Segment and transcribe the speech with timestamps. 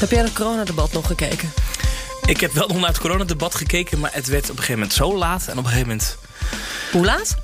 [0.00, 1.52] Heb jij het coronadebat nog gekeken?
[2.26, 4.92] Ik heb wel nog naar het coronadebat gekeken, maar het werd op een gegeven moment
[4.92, 5.46] zo laat.
[5.46, 6.16] En op een gegeven moment
[6.92, 7.36] Hoe laat?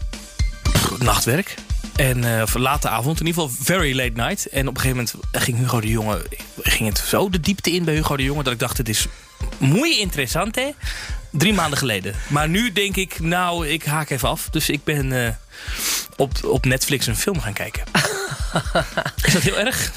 [0.62, 1.54] pff, nachtwerk.
[1.96, 4.48] En of late avond, in ieder geval very late night.
[4.48, 6.26] En op een gegeven moment ging Hugo de Jonge...
[6.56, 8.42] ging het zo de diepte in bij Hugo de Jonge...
[8.42, 9.06] dat ik dacht, het is
[9.58, 10.70] muy interessant, hè?
[11.30, 12.14] Drie maanden geleden.
[12.28, 14.48] Maar nu denk ik, nou, ik haak even af.
[14.50, 15.32] Dus ik ben eh,
[16.16, 17.84] op, op Netflix een film gaan kijken.
[19.26, 19.92] is dat heel erg?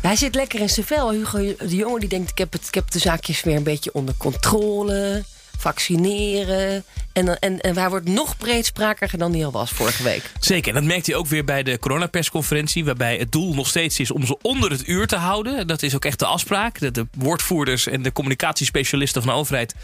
[0.00, 1.12] Hij zit lekker in zijn vel.
[1.12, 3.92] Hugo de Jonge die denkt, ik heb, het, ik heb de zaakjes weer een beetje
[3.92, 5.24] onder controle.
[5.58, 6.84] Vaccineren.
[7.12, 10.32] En, en, en hij wordt nog breedsprakiger dan hij al was vorige week.
[10.40, 12.84] Zeker, en dat merkte hij ook weer bij de coronapersconferentie...
[12.84, 15.66] waarbij het doel nog steeds is om ze onder het uur te houden.
[15.66, 16.94] Dat is ook echt de afspraak.
[16.94, 19.74] De woordvoerders en de communicatiespecialisten van de overheid...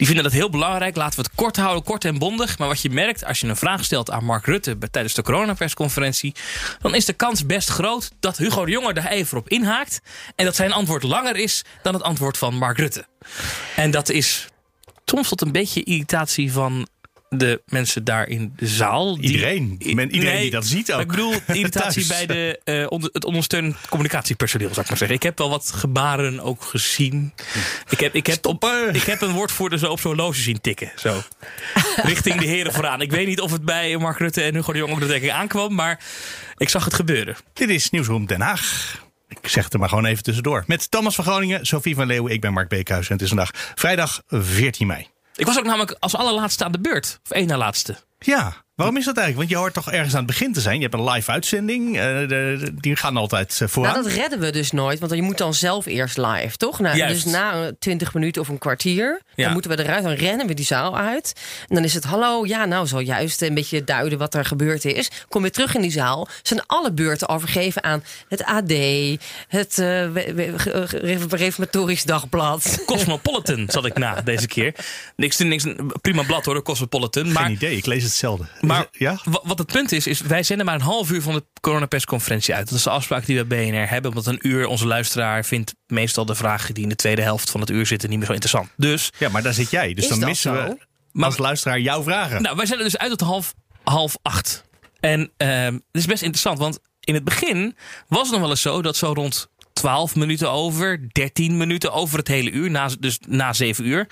[0.00, 0.96] die vinden dat heel belangrijk.
[0.96, 2.58] Laten we het kort houden, kort en bondig.
[2.58, 4.78] Maar wat je merkt, als je een vraag stelt aan Mark Rutte...
[4.90, 6.34] tijdens de coronapersconferentie...
[6.80, 10.00] dan is de kans best groot dat Hugo de Jonge daar even op inhaakt...
[10.36, 13.06] en dat zijn antwoord langer is dan het antwoord van Mark Rutte.
[13.76, 14.46] En dat is
[15.04, 16.88] soms tot een beetje irritatie van
[17.36, 19.14] de mensen daar in de zaal.
[19.20, 19.80] die- Iedereen.
[19.94, 21.00] Men- iedereen Nee, die dat ziet ook.
[21.00, 25.16] Ik bedoel, irritatie bij de, onder, het ondersteunend communicatiepersoneel, zou ik maar zeggen.
[25.16, 27.32] Ik heb wel wat gebaren ook gezien.
[27.90, 30.92] Ik heb, ik heb, op, ik heb een woordvoerder zo op zo'n loge zien tikken.
[30.96, 31.22] Zo.
[31.96, 33.00] Richting de heren vooraan.
[33.00, 35.32] Ik weet niet of het bij Mark Rutte en Hugo de Jong ook de dekking
[35.32, 36.00] aankwam, maar
[36.56, 37.36] ik zag het gebeuren.
[37.52, 38.98] Dit is Nieuwsroom Den Haag.
[39.28, 40.64] Ik zeg het er maar gewoon even tussendoor.
[40.66, 43.06] Met Thomas van Groningen, Sophie van Leeuwen, ik ben Mark Beekhuis.
[43.06, 45.06] En het is vandaag vrijdag 14 mei.
[45.40, 47.20] Ik was ook namelijk als allerlaatste aan de beurt.
[47.24, 47.96] Of één na laatste.
[48.18, 49.36] Ja, waarom is dat eigenlijk?
[49.36, 50.76] Want je hoort toch ergens aan het begin te zijn.
[50.76, 51.96] Je hebt een live uitzending.
[51.96, 53.92] eh, de- de- die gaan altijd eh, vooraan.
[53.92, 54.98] Nou, dat redden we dus nooit.
[54.98, 56.78] Want je moet dan zelf eerst live, toch?
[56.80, 57.24] Nou, Juist.
[57.24, 59.20] dus na eh, 20 minuten of een kwartier.
[59.34, 59.44] Ja.
[59.44, 60.02] Dan moeten we eruit.
[60.02, 61.32] Dan rennen we die zaal uit.
[61.68, 62.46] En dan is het hallo.
[62.46, 65.10] Ja, nou, zojuist een beetje duiden wat er gebeurd is.
[65.28, 66.28] Kom weer terug in die zaal.
[66.42, 68.72] Zijn alle beurten overgeven aan het AD.
[69.48, 70.08] Het eh,
[70.56, 72.82] ge- Reformatorisch Dagblad.
[72.86, 74.74] Cosmopolitan zat ik na deze keer.
[75.16, 75.64] Niks, niks,
[76.00, 77.32] prima blad hoor, Cosmopolitan.
[77.32, 78.44] Maar Geen idee, ik lees hetzelfde.
[78.76, 79.18] Maar ja?
[79.24, 82.54] wa- wat het punt is, is wij zenden maar een half uur van de coronapersconferentie
[82.54, 82.68] uit.
[82.68, 84.12] Dat is de afspraak die we bij BNR hebben.
[84.14, 87.60] Want een uur, onze luisteraar vindt meestal de vragen die in de tweede helft van
[87.60, 88.68] het uur zitten niet meer zo interessant.
[88.76, 89.94] Dus, ja, maar daar zit jij.
[89.94, 90.76] Dus dan missen zo?
[91.12, 92.42] we als luisteraar jouw vragen.
[92.42, 93.54] nou, wij zenden dus uit tot half,
[93.84, 94.64] half acht.
[95.00, 97.76] En ehm het is best interessant, want in het begin
[98.08, 102.18] was het nog wel eens zo dat zo rond 12 minuten over, 13 minuten over
[102.18, 104.06] het hele uur, na, dus na 7 uur,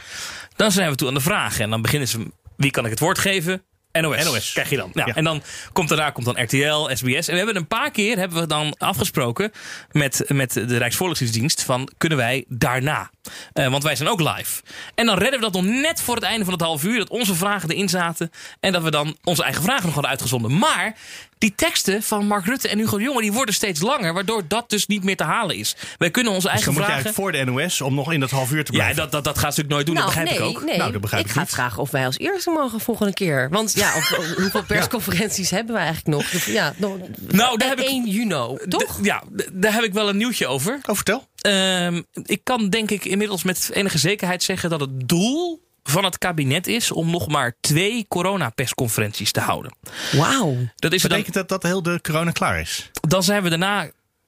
[0.56, 1.64] dan zijn we toe aan de vragen.
[1.64, 3.62] En dan beginnen ze, wie kan ik het woord geven?
[4.00, 4.24] NOS.
[4.24, 4.52] NOS.
[4.52, 4.90] Krijg je dan.
[4.92, 5.14] Nou, Ja.
[5.14, 5.42] En dan
[5.72, 7.28] komt daarna komt dan RTL, SBS.
[7.28, 9.52] En we hebben een paar keer hebben we dan afgesproken
[9.92, 13.10] met, met de Rijksvoorlichtingsdienst van kunnen wij daarna.
[13.52, 14.62] Eh, want wij zijn ook live.
[14.94, 16.98] En dan redden we dat nog net voor het einde van het half uur.
[16.98, 18.30] Dat onze vragen erin zaten.
[18.60, 20.58] En dat we dan onze eigen vragen nog hadden uitgezonden.
[20.58, 20.96] Maar
[21.38, 24.14] die teksten van Mark Rutte en Hugo de Jonge die worden steeds langer.
[24.14, 25.76] Waardoor dat dus niet meer te halen is.
[25.98, 27.14] Wij kunnen onze dus eigen dan moet je vragen...
[27.14, 28.96] eigenlijk voor de NOS om nog in dat half uur te Ja, blijven.
[29.02, 29.94] dat, dat, dat gaat ze natuurlijk nooit doen.
[29.94, 30.64] dat begrijp nee, ik ook.
[30.64, 30.76] nee.
[30.78, 31.50] Nou, dat begrijp ik ik ga niet.
[31.50, 33.48] vragen of wij als eerste mogen volgende keer.
[33.50, 36.30] Want ja, of, of- hoeveel persconferenties hebben we eigenlijk nog?
[36.30, 36.96] Dus Ja, nog
[37.28, 38.98] Nou, daar heb ik- 1 juni, toch?
[39.02, 39.22] Ja,
[39.52, 40.78] daar heb ik wel een nieuwtje over.
[40.88, 41.26] Oh, vertel.
[41.38, 46.18] Ehm, ik kan denk ik inmiddels met enige zekerheid zeggen dat het doel van het
[46.18, 49.74] kabinet is om nog maar twee coronapersconferenties te houden.
[50.12, 50.56] Wauw.
[50.76, 52.90] Dat is dan, Betekent dat dat heel de corona klaar is?
[53.00, 53.82] dan zijn we daarna.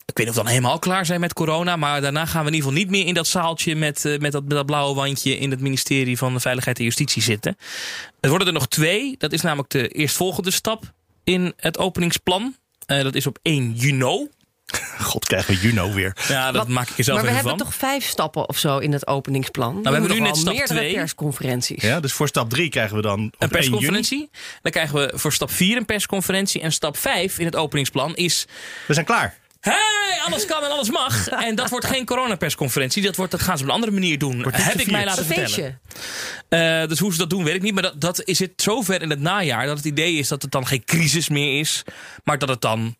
[0.04, 1.76] Ik weet niet of we dan helemaal klaar zijn met corona.
[1.76, 4.32] Maar daarna gaan we in ieder geval niet meer in dat zaaltje met, eh, met,
[4.32, 7.56] dat, met dat blauwe wandje in het ministerie van Veiligheid en Justitie zitten.
[8.20, 9.14] Er worden er nog twee.
[9.18, 10.92] Dat is namelijk de eerstvolgende stap
[11.24, 12.56] in het openingsplan.
[12.86, 14.28] Eh, dat is op 1 juni.
[15.10, 16.16] God, krijgen we Juno weer.
[16.28, 17.66] Ja, dat Wat- maak ik er zelf maar we hebben van.
[17.66, 19.72] toch vijf stappen of zo in het openingsplan?
[19.72, 20.94] Nou, we hebben nu net stap meerdere twee.
[20.94, 21.82] persconferenties.
[21.82, 23.50] Ja, dus voor stap 3 krijgen we dan op een 1 juni.
[23.50, 24.30] persconferentie.
[24.62, 26.60] Dan krijgen we voor stap 4 een persconferentie.
[26.60, 28.46] En stap 5 in het openingsplan is...
[28.86, 29.38] We zijn klaar.
[29.60, 31.28] Hey, alles kan en alles mag.
[31.48, 33.02] En dat wordt geen coronapersconferentie.
[33.02, 34.44] Dat, wordt, dat gaan ze op een andere manier doen.
[34.50, 35.50] Heb ik mij laten Een vertellen.
[35.50, 35.78] feestje.
[36.82, 37.74] Eh, dus hoe ze dat doen, weet ik niet.
[37.74, 40.50] Maar dat, dat is het zover in het najaar dat het idee is dat het
[40.50, 41.82] dan geen crisis meer is.
[42.24, 42.96] Maar dat het dan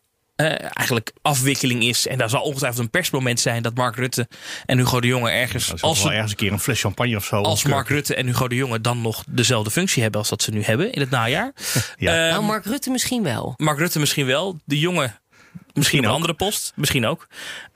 [0.49, 2.07] eigenlijk afwikkeling is.
[2.07, 4.27] En daar zal ongetwijfeld een persmoment zijn dat Mark Rutte
[4.65, 5.81] en Hugo de Jonge ergens.
[5.81, 7.41] Als wel ergens een keer een fles champagne of zo.
[7.41, 7.63] als.
[7.63, 10.63] Mark Rutte en Hugo de Jonge dan nog dezelfde functie hebben als dat ze nu
[10.63, 11.53] hebben in het najaar.
[11.97, 12.13] Ja.
[12.13, 13.53] Ehm, nou, Mark Rutte misschien wel.
[13.57, 14.59] Mark Rutte misschien wel.
[14.65, 15.21] De jongen
[15.73, 16.71] misschien een andere post.
[16.75, 17.27] Misschien ook.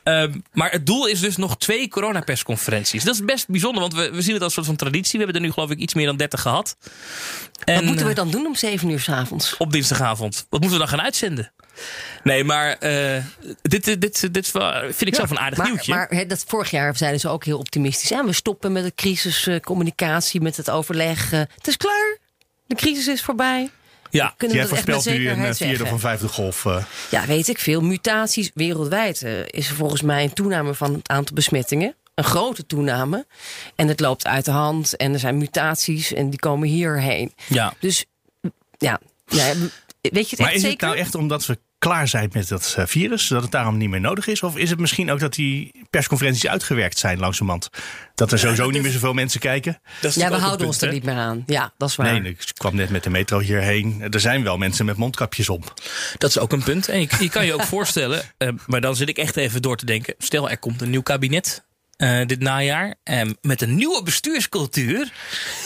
[0.04, 3.04] Ehm, maar het doel is dus nog twee coronapersconferenties.
[3.04, 5.20] Dat is best bijzonder, want we, we zien het als een soort van traditie.
[5.20, 6.78] We hebben er nu geloof ik iets meer dan 30 gehad.
[7.64, 9.58] En, Wat moeten we eh, dan doen om 7 uur 's avonds?
[9.58, 10.46] op dinsdagavond.
[10.50, 11.52] Wat moeten we dan gaan uitzenden?
[12.24, 13.24] Nee, maar eh,
[13.62, 14.52] dit, dit, dit,
[14.90, 15.94] vind ik zelf een aardig Maar, nieuwtje.
[15.94, 18.12] maar dat vorig jaar zeiden ze ook heel optimistisch.
[18.12, 21.32] En we stoppen met de crisiscommunicatie, met het overleg.
[21.32, 22.18] eh, het is klaar.
[22.68, 23.70] De crisis is voorbij.
[24.16, 26.28] Ja, Kunnen Jij we dat echt met voorspelt nu een eh, vierde of een vijfde
[26.28, 26.66] golf.
[26.66, 26.84] eh.
[27.12, 27.82] Ja, weet ik veel.
[27.82, 31.96] Mutaties wereldwijd eh, is er volgens mij een toename van het aantal besmettingen.
[32.16, 33.26] Een grote toename.
[33.76, 34.96] En het loopt uit de hand.
[34.98, 37.34] En er zijn mutaties en die komen hierheen.
[37.48, 37.74] ja.
[37.80, 38.06] Dus
[38.78, 39.54] ja, ja
[40.02, 40.88] weet je het Maar echt is het zeker?
[40.88, 44.00] nou echt omdat we klaar zijn met dat eh, virus, dat het daarom niet meer
[44.00, 44.44] nodig is?
[44.44, 47.70] Of is het misschien ook dat die persconferenties uitgewerkt zijn langzamerhand?
[48.16, 49.82] Dat er sowieso niet meer zoveel mensen kijken?
[50.02, 51.44] Ja, we houden punt, ons er niet meer aan.
[51.46, 52.22] Ja, dat is waar.
[52.22, 54.08] Nee, ik kwam net met de metro hierheen.
[54.12, 55.74] Er zijn wel mensen met mondkapjes op.
[56.18, 56.88] Dat is ook een punt.
[56.88, 59.78] En je, je kan je ook voorstellen, eh, maar dan zit ik echt even door
[59.78, 60.16] te denken.
[60.18, 61.65] Stel, er komt een nieuw kabinet.
[61.98, 62.96] Eh, dit najaar.
[63.04, 65.14] En met een nieuwe bestuurscultuur.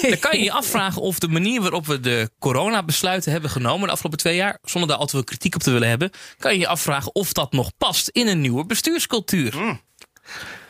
[0.02, 3.88] dan kan je je afvragen of de manier waarop we de coronabesluiten hebben genomen.
[3.88, 4.58] de afgelopen twee jaar.
[4.64, 6.12] zonder daar altijd wel kritiek op te willen hebben.
[6.38, 9.80] kan je je afvragen of dat nog past in een nieuwe bestuurscultuur.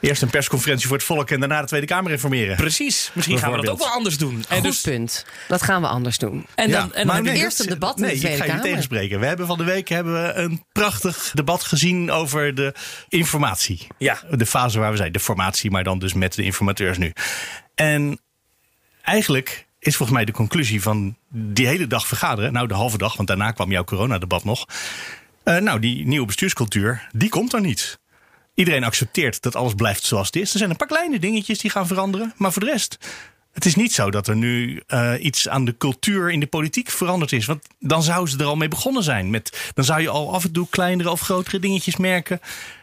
[0.02, 2.56] Eerst een persconferentie voor het volk en daarna de Tweede Kamer informeren.
[2.56, 3.12] Precies.
[3.14, 4.46] Misschien gaan we dat ook wel anders doen.
[4.50, 5.26] En, Goed dus, punt.
[5.48, 6.46] Dat gaan we anders doen.
[6.56, 8.40] en dan, Ja, en dan nee, eerst dat- een debat in de nee, Tweede ik
[8.42, 8.66] ga je Kamer.
[8.66, 9.20] tegenspreken.
[9.20, 12.74] We hebben van de week hebben we een prachtig debat gezien over de
[13.08, 13.88] informatie.
[13.98, 14.20] Ja.
[14.32, 15.12] De fase waar we zijn.
[15.12, 17.14] De formatie, maar dan dus met de informateurs nu.
[17.76, 18.20] En
[19.02, 22.54] eigenlijk is volgens mij de conclusie van die hele dag vergaderen.
[22.54, 24.66] Nou, de halve dag, want daarna kwam jouw coronadebat nog.
[25.44, 28.00] Eh, nou, die nieuwe bestuurscultuur, die komt er niet.
[28.60, 30.52] Iedereen accepteert dat alles blijft zoals het is.
[30.52, 32.34] Er zijn een paar kleine dingetjes die gaan veranderen.
[32.38, 32.98] Maar voor de rest,
[33.54, 36.90] het is niet zo dat er nu eh, iets aan de cultuur in de politiek
[36.90, 37.46] veranderd is.
[37.46, 39.30] Want dan zouden ze er al mee begonnen zijn.
[39.30, 42.40] Met, dan zou je al af en toe kleinere of grotere dingetjes merken.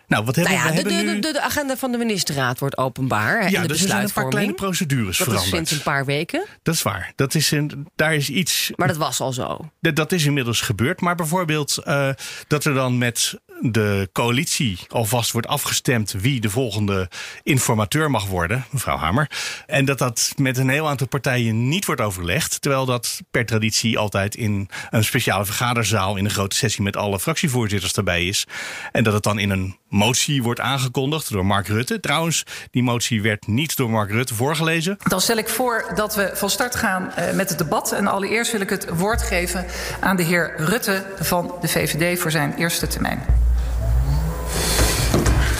[0.08, 0.82] Nou, wat hebben Nou ja, we?
[0.82, 1.20] de, hebben de, nu...
[1.20, 3.40] de, de agenda van de ministerraad wordt openbaar.
[3.40, 5.54] hè, ja, en de dus er zijn een paar kleine procedures Dat is veranderd.
[5.56, 6.44] sinds een paar weken.
[6.62, 7.12] Dat is waar.
[7.16, 9.70] Dat is een, daar is iets Maar dat was al zo.
[9.80, 11.00] Dat, dat is inmiddels gebeurd.
[11.00, 12.08] Maar bijvoorbeeld eh,
[12.48, 17.08] dat er dan met de coalitie alvast wordt afgestemd wie de volgende
[17.42, 19.30] informateur mag worden, mevrouw Hamer.
[19.66, 22.60] En dat dat met een heel aantal partijen niet wordt overlegd.
[22.60, 27.20] Terwijl dat per traditie altijd in een speciale vergaderzaal in een grote sessie met alle
[27.20, 28.46] fractievoorzitters erbij is.
[28.92, 32.00] En dat het dan in een motie wordt aangekondigd door Mark Rutte.
[32.00, 34.98] Trouwens, die motie werd niet door Mark Rutte voorgelezen.
[35.02, 37.92] Dan stel ik voor dat we van start gaan eh, met het debat.
[37.92, 39.66] En allereerst wil ik het woord geven
[40.00, 43.45] aan de heer Rutte van de VVD voor zijn eerste termijn.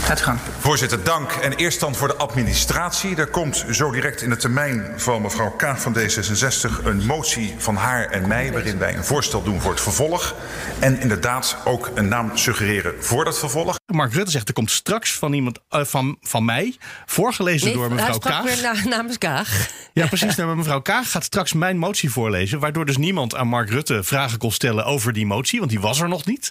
[0.07, 0.56] Gaat.
[0.67, 1.33] Voorzitter, dank.
[1.33, 3.17] En eerst dan voor de administratie.
[3.17, 7.77] Er komt zo direct in de termijn van mevrouw Kaag van D66 een motie van
[7.77, 8.53] haar en mij...
[8.53, 10.35] waarin wij een voorstel doen voor het vervolg.
[10.79, 13.77] En inderdaad ook een naam suggereren voor dat vervolg.
[13.87, 16.77] Mark Rutte zegt er komt straks van iemand eh, van, van mij,
[17.07, 18.43] voorgelezen door hij mevrouw sprak Kaag.
[18.43, 19.69] weer na- namens Kaag.
[19.93, 20.35] Ja, precies.
[20.35, 22.59] Nou, maar mevrouw Kaag gaat straks mijn motie voorlezen.
[22.59, 25.59] Waardoor dus niemand aan Mark Rutte vragen kon stellen over die motie.
[25.59, 26.51] Want die was er nog niet.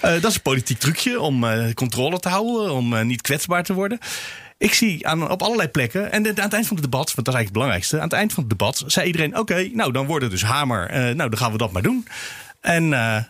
[0.00, 2.72] Eh, dat is een politiek trucje om eh, controle te houden.
[2.72, 3.98] Om niet kwetsbaar te worden.
[4.58, 6.12] Ik zie aan, op allerlei plekken.
[6.12, 7.96] En aan het eind van het debat, want dat is eigenlijk het belangrijkste.
[7.96, 10.88] Aan het eind van het debat zei iedereen: Oké, nou dan wordt het dus hamer.
[10.90, 12.06] Eh, nou, dan gaan we dat maar doen.
[12.60, 13.22] En eh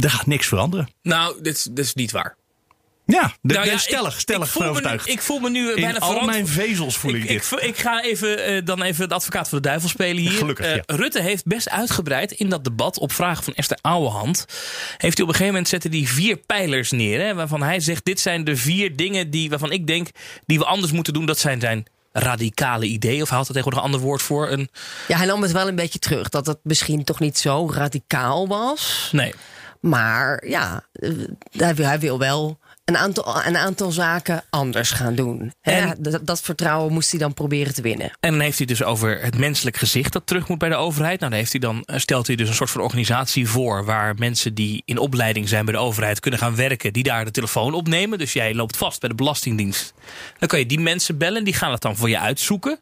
[0.00, 0.88] er gaat niks veranderen.
[1.02, 2.36] nou, dit, dit is niet waar.
[3.10, 5.12] Ja, de, Nou ja, stellig, ik- stellig ik voel me nu-.
[5.12, 7.50] Ik voel me nu In bijna al mijn vezels voel ik, ik, dit.
[7.52, 10.30] ik, ik ga even, eh, dan even de advocaat van de duivel spelen hier.
[10.30, 10.82] Gelukkig, Eh, ja.
[10.86, 14.44] Rutte heeft best uitgebreid in dat debat op vragen van Esther Ouwehand.
[14.96, 17.20] Heeft hij op een gegeven moment zette die vier pijlers neer.
[17.20, 20.08] Hè, waarvan hij zegt: dit zijn de vier dingen die, waarvan ik denk
[20.46, 21.26] die we anders moeten doen.
[21.26, 23.22] Dat zijn zijn radicale ideeën.
[23.22, 24.50] Of had er tegenwoordig een ander woord voor.
[24.50, 24.68] Een,
[25.08, 26.28] Ja, hij nam het wel een beetje terug.
[26.28, 29.08] Dat het misschien toch niet zo radicaal was.
[29.12, 29.34] nee.
[29.80, 31.10] Maar ja, eh,
[31.56, 32.58] hij wil, hij wil wel
[32.90, 35.52] een aantal, een aantal zaken anders gaan doen.
[35.60, 38.10] Hè, En- dat, dat vertrouwen moest hij dan proberen te winnen.
[38.20, 41.18] En dan heeft hij dus over het menselijk gezicht dat terug moet bij de overheid.
[41.20, 44.14] Nou, dan heeft hij dan, eh, stelt hij dus een soort van organisatie voor waar
[44.18, 47.74] mensen die in opleiding zijn bij de overheid kunnen gaan werken, die daar de telefoon
[47.74, 48.18] opnemen.
[48.18, 49.92] Dus jij loopt vast bij de Belastingdienst.
[50.38, 52.80] Dan kan je die mensen bellen, die gaan het dan voor je uitzoeken.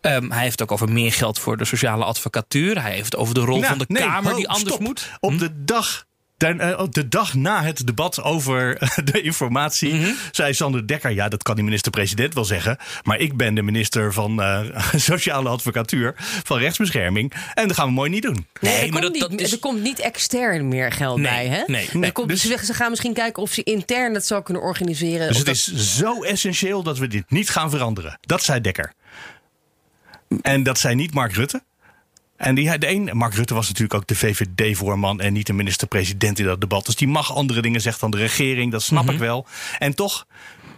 [0.00, 2.82] Ehm, hij heeft ook over meer geld voor de sociale advocatuur.
[2.82, 4.80] Hij heeft over de rol Nou, van de nee, Kamer ho, die anders stop.
[4.86, 5.10] moet.
[5.20, 6.04] Op de dag
[6.36, 10.10] de dag na het debat over eh, de informatie Mhm.
[10.32, 12.76] zei Sander Dekker: Ja, dat kan die minister-president wel zeggen.
[13.02, 14.60] Maar ik ben de minister van eh,
[14.96, 16.14] Sociale Advocatuur,
[16.44, 17.32] van Rechtsbescherming.
[17.54, 18.46] En dat gaan we mooi niet doen.
[18.60, 21.46] Nee, maar komt dat- niet, dat is- er komt niet extern meer geld Nee, bij,
[21.46, 21.62] hè?
[21.66, 22.12] nee, nee.
[22.12, 25.28] komt, Dus- ze, gaan misschien kijken of ze intern het zou kunnen organiseren.
[25.28, 28.18] Dus het dat- is zo essentieel dat we dit niet gaan veranderen.
[28.20, 28.92] Dat zei Dekker.
[30.42, 31.62] En dat zei niet Mark Rutte.
[32.44, 36.38] En die, de een, Mark Rutte was natuurlijk ook de VVD-voorman en niet de minister-president
[36.38, 36.86] in dat debat.
[36.86, 39.46] Dus die mag andere dingen zeggen dan de regering, dat snap ik wel.
[39.78, 40.26] En toch.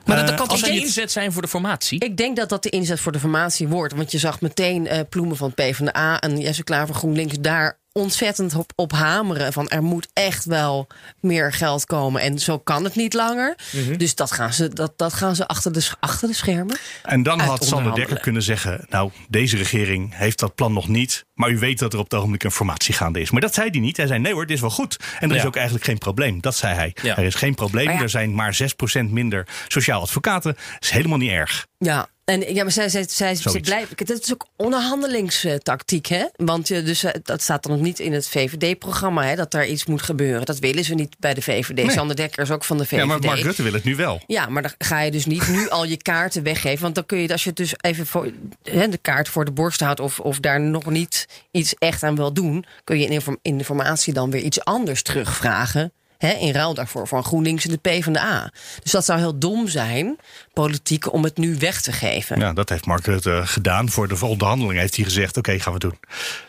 [0.05, 2.01] Maar eh, dat kan als toch inzet zijn voor de formatie?
[2.05, 3.95] Ik denk dat dat de inzet voor de formatie wordt.
[3.95, 8.55] Want je zag meteen eh, Ploemen van PvdA en Jesse Klaver van GroenLinks daar ontzettend
[8.55, 9.53] op, op hameren.
[9.53, 10.87] Van er moet echt wel
[11.21, 12.21] meer geld komen.
[12.21, 13.57] En zo kan het niet langer.
[13.73, 13.97] Mhm.
[13.97, 16.77] Dus dat gaan ze, dat, dat gaan ze achter, de, achter de schermen.
[17.03, 17.95] En dan had Sander.
[17.95, 21.26] Dekker kunnen zeggen: Nou, deze regering heeft dat plan nog niet.
[21.37, 23.31] Maar u weet dat er op het ogenblik een formatie gaande is.
[23.31, 23.97] Maar dat zei hij niet.
[23.97, 24.97] Hij zei: Nee hoor, dit is wel goed.
[25.21, 26.41] En er is ook eigenlijk geen probleem.
[26.41, 26.95] Dat zei hij.
[27.03, 27.17] Ja.
[27.17, 27.91] Er is geen probleem.
[27.91, 28.01] Ja.
[28.01, 28.59] Er zijn maar
[29.01, 30.53] 6% minder sociaal advocaten.
[30.53, 31.67] Dat is helemaal niet erg.
[31.79, 32.09] Ja.
[32.27, 33.97] En ja, maar zij, zij, zij, blijven.
[33.97, 36.25] Dat is ook onderhandelingstactiek, hè?
[36.37, 39.35] Want je, dus, eh, dat staat dan nog niet in het VVD-programma, hè?
[39.35, 40.47] Dat daar iets moet gebeuren.
[40.47, 41.75] Dat willen ze niet bij de VVD.
[41.75, 41.91] Nee.
[41.91, 42.97] Sander Dekker is ook van de VVD.
[42.97, 44.21] Ja, maar Mark Rutte wil het nu wel.
[44.27, 46.83] Ja, maar dan ga je dus niet nu al je kaarten weggeven.
[46.83, 48.31] Want dan kun je, als je dus even voor,
[48.63, 50.01] hè, de kaart voor de borst houdt...
[50.01, 52.65] Of, of daar nog niet iets echt aan wil doen...
[52.85, 55.93] kun je in, inform- in de formatie dan weer iets anders terugvragen.
[56.19, 58.53] Hè, in ruil daarvoor voor GroenLinks en de PvdA.
[58.83, 60.17] Dus dat zou heel dom zijn,
[60.53, 62.39] politiek, om het nu weg te geven.
[62.41, 63.89] Ja, dat heeft Mark Rutte gedaan.
[63.89, 65.99] Voor de onderhandeling heeft hij gezegd: Oké, gaan we doen.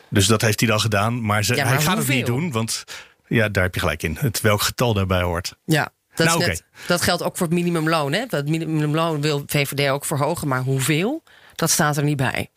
[0.10, 1.22] Dus dat heeft hij dan gedaan.
[1.22, 2.84] Maar, ze, Ja, maar hij gaat het niet doen, want
[3.28, 4.18] ja, daar heb je gelijk in.
[4.20, 5.56] Het, welk getal daarbij hoort.
[5.66, 8.14] Ja, dat, Nou, net, dat geldt ook voor het minimumloon.
[8.14, 8.24] Hè?
[8.30, 11.24] Het minimumloon wil VVD ook verhogen, maar hoeveel?
[11.56, 12.50] Dat staat er niet bij.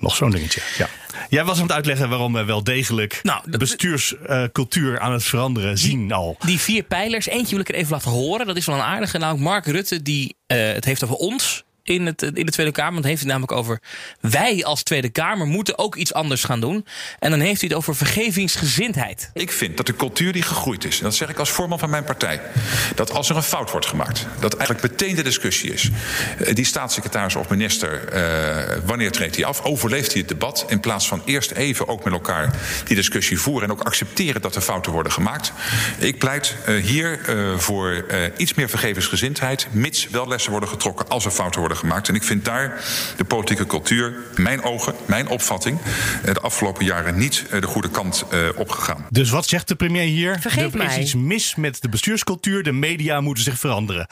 [0.00, 0.62] Nog zo'n dingetje.
[0.78, 0.88] Ja.
[1.28, 5.78] Jij was aan het uitleggen waarom we wel degelijk Nou, de bestuurscultuur aan het veranderen
[5.78, 6.36] zien al.
[6.44, 8.46] Die vier pijlers, eentje wil ik er even laten horen.
[8.46, 9.18] Dat is wel een aardige.
[9.18, 12.92] Nou, Mark Rutte, die eh, het heeft over ons in, het, in de Tweede Kamer.
[12.92, 13.80] Want heeft het namelijk over
[14.20, 16.86] wij als Tweede Kamer moeten ook iets anders gaan doen.
[17.18, 19.30] En dan heeft hij het over vergevingsgezindheid.
[19.34, 21.90] Ik vind dat de cultuur die gegroeid is, en dat zeg ik als voorman van
[21.90, 22.40] mijn partij,
[22.94, 25.90] dat als er een fout wordt gemaakt, dat eigenlijk meteen de discussie is.
[26.38, 29.62] Eh, Die staatssecretaris of minister, eh, wanneer treedt hij af?
[29.64, 30.64] Overleeft hij het debat?
[30.68, 32.54] In plaats van eerst even ook met elkaar
[32.84, 35.52] die discussie voeren en ook accepteren dat er fouten worden gemaakt.
[35.98, 38.04] Ik pleit eh, hier eh, voor
[38.36, 41.78] iets meer vergevingsgezindheid, mits wel lessen worden getrokken als er fouten worden gemaakt.
[41.82, 42.84] En ik vind daar
[43.16, 45.78] de politieke cultuur, mijn ogen, mijn opvatting,
[46.24, 49.06] eh, de afgelopen jaren niet eh, de goede kant eh, opgegaan.
[49.10, 50.38] Dus wat zegt de premier hier?
[50.40, 51.00] Vergeef er is mij.
[51.00, 52.62] iets mis met de bestuurscultuur.
[52.62, 54.06] De media moeten zich veranderen.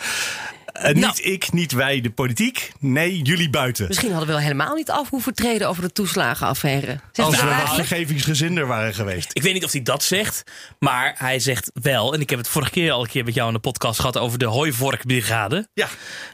[0.73, 1.07] Eh, Nou.
[1.07, 2.73] Niet ik, niet wij, de politiek.
[2.79, 3.87] Nee, jullie buiten.
[3.87, 7.01] Misschien hadden we wel helemaal niet af hoeven treden over de toeslagenaffaire.
[7.13, 9.31] Zegt Als we vergevingsgezinder waren geweest.
[9.33, 10.43] Ik weet niet of hij dat zegt,
[10.79, 13.47] maar hij zegt wel, en ik heb het vorige keer al een keer met jou
[13.49, 15.69] in de podcast gehad over de hooivorkbrigade.
[15.75, 15.89] Ja.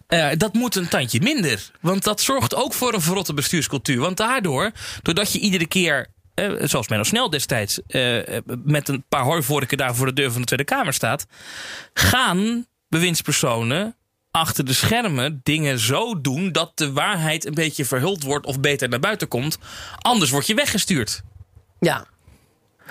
[0.06, 1.70] Eh, dat moet een tandje minder.
[1.80, 3.98] Want dat zorgt ook voor een verrotte bestuurscultuur.
[4.00, 4.70] Want daardoor,
[5.02, 8.16] doordat je iedere keer, eh, zoals Menno Snel destijds, eh,
[8.64, 11.26] met een paar hooivorken daar voor de deur van de Tweede Kamer staat,
[11.94, 13.96] gaan bewindspersonen
[14.34, 18.88] achter de schermen dingen zo doen dat de waarheid een beetje verhuld wordt of beter
[18.88, 19.58] naar buiten komt.
[19.98, 21.22] Anders word je weggestuurd.
[21.80, 22.06] Ja.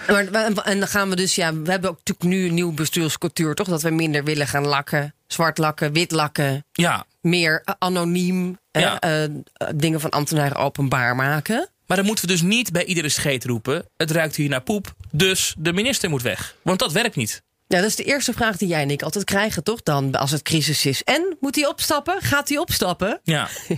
[0.07, 0.25] Maar,
[0.63, 3.67] en dan gaan we dus, ja, we hebben ook natuurlijk nu een nieuw bestuurscultuur, toch?
[3.67, 8.99] Dat we minder willen gaan lakken, zwart lakken, wit lakken, Ja, meer eh, anoniem Ja.
[8.99, 9.31] eh, eh,
[9.75, 11.69] dingen van ambtenaren openbaar maken.
[11.87, 14.93] Maar dan moeten we dus niet bij iedere scheet roepen: het ruikt hier naar poep,
[15.11, 16.55] dus de minister moet weg.
[16.61, 17.43] Want dat werkt niet.
[17.73, 19.83] Ja, dat is de eerste vraag die jij en ik altijd krijgen, toch?
[19.83, 21.03] Dan als het crisis is.
[21.03, 22.21] En moet hij opstappen?
[22.21, 23.19] Gaat hij opstappen?
[23.23, 23.47] Ja.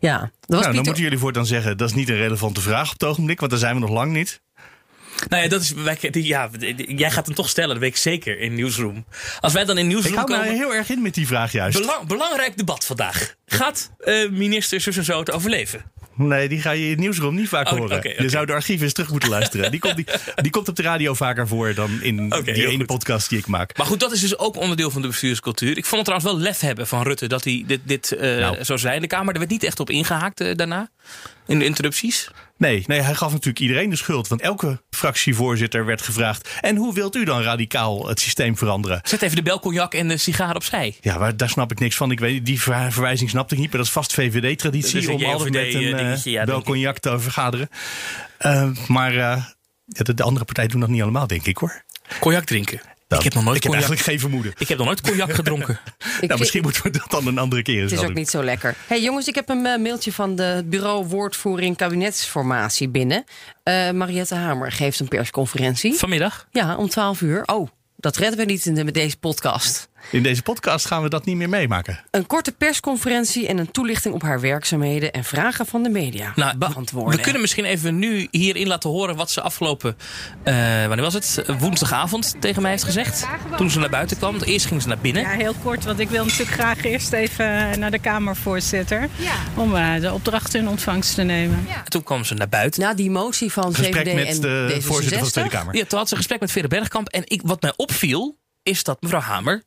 [0.00, 2.86] Ja, dat was Nou, dan moeten jullie voortaan zeggen, dat is niet een relevante vraag
[2.86, 3.38] op het ogenblik.
[3.38, 4.40] Want daar zijn we nog lang niet.
[5.28, 8.38] Nou ja, dat is, wij, ja, jij gaat hem toch stellen, dat weet ik zeker,
[8.38, 9.04] in Nieuwsroom.
[9.40, 10.46] Als wij dan in Ik Nieuwsroom hou komen...
[10.46, 11.78] me heel erg in met die vraag juist.
[11.78, 13.34] Belang, belangrijk debat vandaag.
[13.46, 15.92] Gaat eh, minister zus en zo het overleven?
[16.16, 17.96] Nee, die ga je in het nieuwsroom niet vaak Oh, horen.
[17.96, 18.22] oké.
[18.22, 19.70] Je zou de archieven eens terug moeten luisteren.
[19.70, 22.86] Die komt, die, die komt op de radio vaker voor dan in die ene goed.
[22.86, 23.76] podcast die ik maak.
[23.76, 25.76] Maar goed, dat is dus ook onderdeel van de bestuurscultuur.
[25.76, 28.64] Ik vond het trouwens wel lef hebben van Rutte dat hij dit, dit Nou.
[28.64, 29.32] zo zei in de Kamer.
[29.32, 30.88] Er werd niet echt op ingehaakt eh, daarna,
[31.46, 32.30] in de interrupties.
[32.56, 34.28] Nee, nee, hij gaf natuurlijk iedereen de schuld.
[34.28, 36.48] Want elke fractievoorzitter werd gevraagd.
[36.60, 39.00] En hoe wilt u dan radicaal het systeem veranderen?
[39.02, 40.96] Zet even de belcognac en de sigaar opzij.
[41.00, 42.10] Ja, waar, daar snap ik niks van.
[42.10, 43.68] Ik weet, die ver- verwijzing snapte ik niet.
[43.68, 46.64] Maar dat is vast VVD-traditie om altijd met een eh, dingetje, ja, denk ik.
[46.64, 47.68] belcognac te vergaderen.
[48.38, 49.44] Eh, maar eh,
[49.84, 51.82] de, de andere partijen doen dat niet allemaal, denk ik hoor.
[52.20, 52.80] Cognac drinken.
[53.18, 53.88] Ik heb nog nooit ik heb cognac.
[53.90, 54.52] eigenlijk geen vermoeden.
[54.58, 55.80] Ik heb nog nooit cognac gedronken.
[56.20, 58.14] Ik- nou, misschien moeten we dat dan een andere keer eens Het is ook doen.
[58.14, 58.74] niet zo lekker.
[58.86, 63.24] hey, jongens, ik heb een eh, mailtje van de bureau Woordvoering Kabinetsformatie binnen.
[63.62, 65.94] Eh, Mariette Hamer geeft een persconferentie.
[65.94, 66.46] Vanmiddag.
[66.50, 67.42] Ja, om 12 uur.
[67.44, 69.88] Oh, dat redden we niet in de, met deze podcast.
[70.10, 72.00] In deze podcast gaan we dat niet meer meemaken.
[72.10, 76.56] Een korte persconferentie en een toelichting op haar werkzaamheden en vragen van de media Nou,
[76.56, 77.16] beantwoorden.
[77.16, 79.96] We kunnen misschien even nu hierin laten horen wat ze afgelopen,
[80.42, 80.54] eh,
[80.86, 81.44] wanneer was het?
[81.58, 83.26] Woensdagavond tegen mij heeft gezegd.
[83.56, 84.42] Toen ze naar buiten kwam.
[84.42, 85.22] Eerst ging ze naar binnen.
[85.22, 89.08] Ja, heel kort, want ik wil natuurlijk graag eerst even naar de Kamervoorzitter.
[89.56, 91.66] Om eh, de opdrachten in ontvangst te nemen.
[91.84, 92.82] En toen kwam ze naar buiten.
[92.82, 94.84] Na die motie van Gesprek met en de D66.
[94.84, 95.76] voorzitter van de Tweede Kamer.
[95.76, 97.08] Ja, toen had ze een gesprek met Vera Bergkamp.
[97.08, 99.62] En ik, wat mij opviel, is dat mevrouw Hamer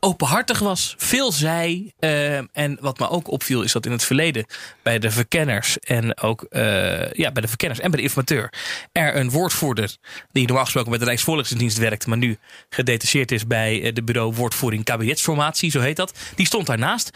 [0.00, 0.94] openhartig was.
[0.98, 1.92] Veel zei.
[1.98, 4.46] eh, en wat me ook opviel, is dat in het verleden
[4.82, 8.52] bij de verkenners en ook eh, ja, bij de verkenners en bij de informateur
[8.92, 9.96] er een woordvoerder
[10.32, 14.34] die normaal gesproken bij de Rijksvoorlichtingsdienst werkt, maar nu gedetacheerd is bij eh, de bureau
[14.34, 16.18] Woordvoering Kabinetsformatie, zo heet dat.
[16.34, 17.10] Die stond daarnaast.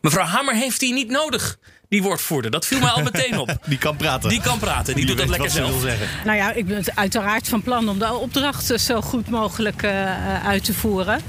[0.00, 1.58] Mevrouw Hamer heeft die niet nodig,
[1.94, 2.50] die woordvoerder.
[2.50, 3.56] Dat viel mij al meteen op.
[3.66, 4.28] Die kan praten.
[4.28, 5.80] Die kan praten, die, doet dat lekker zelf.
[5.80, 6.06] zeggen.
[6.24, 10.46] Nou ja, ik ben uiteraard van plan om de opdrachten zo goed mogelijk eh, eh,
[10.46, 11.20] uit te voeren.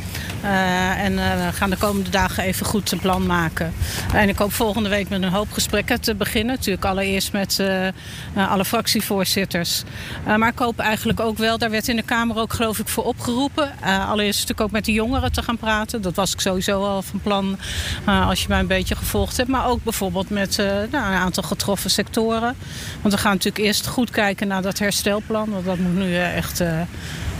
[0.42, 3.74] Eh, en eh, we gaan de komende dagen even goed een plan maken.
[4.14, 6.56] En ik hoop volgende week met een hoop gesprekken te beginnen.
[6.56, 7.94] Natuurlijk allereerst met eh, eh,
[8.34, 9.84] alle fractievoorzitters.
[10.26, 12.88] Eh, maar ik hoop eigenlijk ook wel, daar werd in de Kamer ook geloof ik
[12.88, 13.72] voor opgeroepen.
[13.82, 16.02] Eh, allereerst natuurlijk ook met de jongeren te gaan praten.
[16.02, 17.58] Dat was ik sowieso al van plan
[18.06, 19.50] eh, als je mij een beetje gevolgd hebt.
[19.50, 22.56] Maar ook bijvoorbeeld met eh, nou, een aantal getroffen sectoren.
[23.02, 25.50] Want we gaan natuurlijk eerst goed kijken naar dat herstelplan.
[25.50, 26.82] Want dat moet nu eh, echt eh,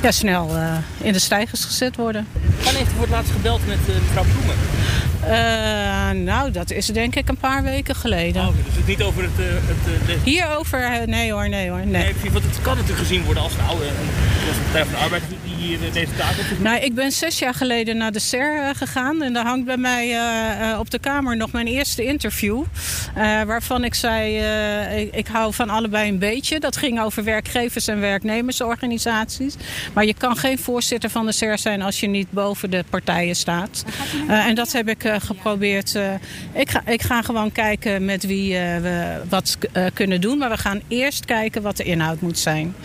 [0.02, 0.50] ja, snel
[0.98, 2.28] in de stijgers gezet worden.
[2.64, 4.56] Wanneer heeft u voor het laatst gebeld met mevrouw Ploemen?
[5.28, 8.42] Eh, nou, dat is denk ik een paar weken geleden.
[8.42, 9.40] Oh, dus het is niet over het...
[9.40, 9.46] eh,
[10.08, 11.86] het Hierover, nee hoor, nee hoor.
[11.86, 12.14] Nee.
[12.22, 13.92] Nee, want het kan natuurlijk gezien worden als een oude een,
[14.48, 15.24] als een Partij van de Arbeid
[15.66, 16.60] hier deze taak heeft.
[16.60, 19.22] Nou, ik ben zes jaar geleden naar de SER eh, gegaan.
[19.22, 22.64] En daar hangt bij mij eh, eh, op de Kamer nog mijn eerste interview.
[23.16, 26.60] eh, waarvan ik zei, eh, ik, ik hou van allebei een beetje.
[26.60, 29.56] Dat ging over werkgevers- en werknemersorganisaties.
[29.94, 33.36] Maar je kan geen voorzitter van de SER zijn als je niet boven de partijen
[33.36, 33.86] staat.
[34.28, 35.96] Eh, en dat heb ik eh, geprobeerd.
[35.96, 36.14] eh,
[36.54, 40.38] ik, ga, ik ga gewoon kijken met wie we wat eh, kunnen doen.
[40.38, 42.76] Maar we gaan eerst kijken wat de inhoud moet zijn.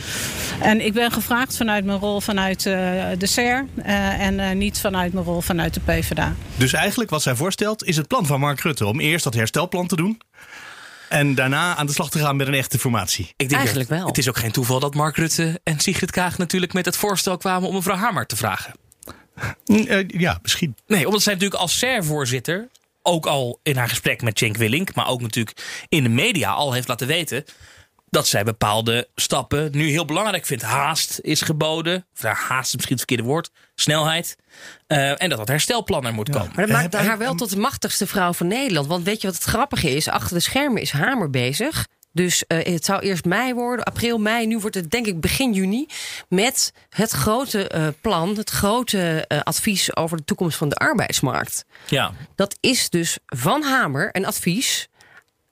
[0.63, 4.81] En ik ben gevraagd vanuit mijn rol vanuit eh, de SER eh, en eh, niet
[4.81, 6.35] vanuit mijn rol vanuit de PvdA.
[6.57, 9.87] Dus eigenlijk wat zij voorstelt is het plan van Mark Rutte om eerst dat herstelplan
[9.87, 10.21] te doen.
[11.09, 13.25] En daarna aan de slag te gaan met een echte formatie.
[13.37, 14.07] Ik denk Eigenlijk dat- wel.
[14.07, 17.37] Het is ook geen toeval dat Mark Rutte en Sigrid Kaag natuurlijk met het voorstel
[17.37, 18.73] kwamen om mevrouw Hamer te vragen.
[19.65, 20.77] Mm, eh, ja, misschien.
[20.87, 22.69] Nee, omdat zij natuurlijk als SER-voorzitter
[23.03, 26.73] ook al in haar gesprek met Cenk Willink, maar ook natuurlijk in de media al
[26.73, 27.45] heeft laten weten
[28.11, 30.63] dat zij bepaalde stappen nu heel belangrijk vindt.
[30.63, 32.07] Haast is geboden.
[32.15, 33.51] Of nou, haast is misschien het verkeerde woord.
[33.75, 34.37] Snelheid.
[34.87, 36.51] Eh, en dat dat herstelplan er moet komen.
[36.55, 38.87] Maar dat maakt heb- haar wel tot de machtigste vrouw van Nederland.
[38.87, 40.09] Want weet je wat het grappige is?
[40.09, 41.87] Achter de schermen is Hamer bezig.
[42.13, 44.47] Dus eh, het zou eerst mei worden, april, mei.
[44.47, 45.87] Nu wordt het denk ik begin juni.
[46.29, 51.65] Met het grote eh, plan, het grote eh, advies over de toekomst van de arbeidsmarkt.
[51.89, 52.13] Ja.
[52.35, 54.89] Dat is dus van Hamer een advies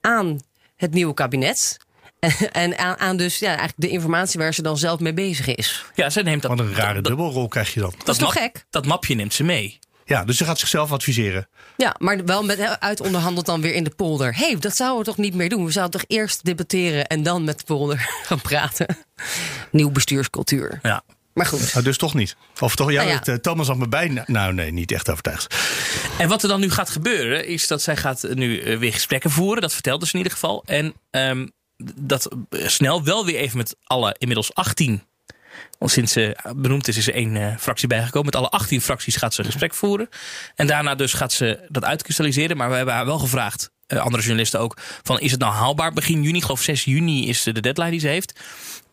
[0.01, 0.39] aan
[0.75, 1.77] het nieuwe kabinet.
[2.51, 5.85] En aan, aan dus ja, eigenlijk de informatie waar ze dan zelf mee bezig is.
[5.95, 6.51] ja, zij neemt dat.
[6.51, 7.93] Wat een rare dat, dubbelrol krijg je dan.
[7.97, 8.65] Dat is toch map- gek?
[8.69, 9.79] Dat mapje neemt ze mee.
[10.05, 11.47] Ja, dus ze gaat zichzelf adviseren.
[11.77, 14.35] Ja, maar wel met uitonderhandeld dan weer in de polder.
[14.35, 15.65] Hé, hey, dat zouden we toch niet meer doen?
[15.65, 18.97] We zouden toch eerst debatteren en dan met de polder gaan praten?
[19.71, 20.79] Nieuw bestuurscultuur.
[20.81, 21.03] Ja.
[21.33, 21.73] Maar goed.
[21.73, 22.35] Nou, dus toch niet.
[22.59, 23.15] Of toch, ja, Nou ja.
[23.17, 24.23] het, eh, Thomas had me bij.
[24.25, 25.55] Nou, nee, niet echt overtuigd.
[26.17, 29.29] En wat er dan nu gaat gebeuren, is dat zij gaat nu eh, weer gesprekken
[29.31, 29.61] voeren.
[29.61, 30.63] Dat vertelde ze in ieder geval.
[30.65, 31.47] En ehm,
[31.95, 35.03] dat snel wel weer even met alle inmiddels 18.
[35.77, 38.25] Want sinds ze benoemd is, is er één eh, fractie bijgekomen.
[38.25, 40.09] Met alle 18 fracties gaat ze een gesprek voeren.
[40.55, 42.57] En daarna dus gaat ze dat uitkristalliseren.
[42.57, 45.93] Maar we hebben haar wel gevraagd, eh, andere journalisten ook, van is het nou haalbaar?
[45.93, 48.39] Begin juni, geloof 6 juni is de deadline die ze heeft.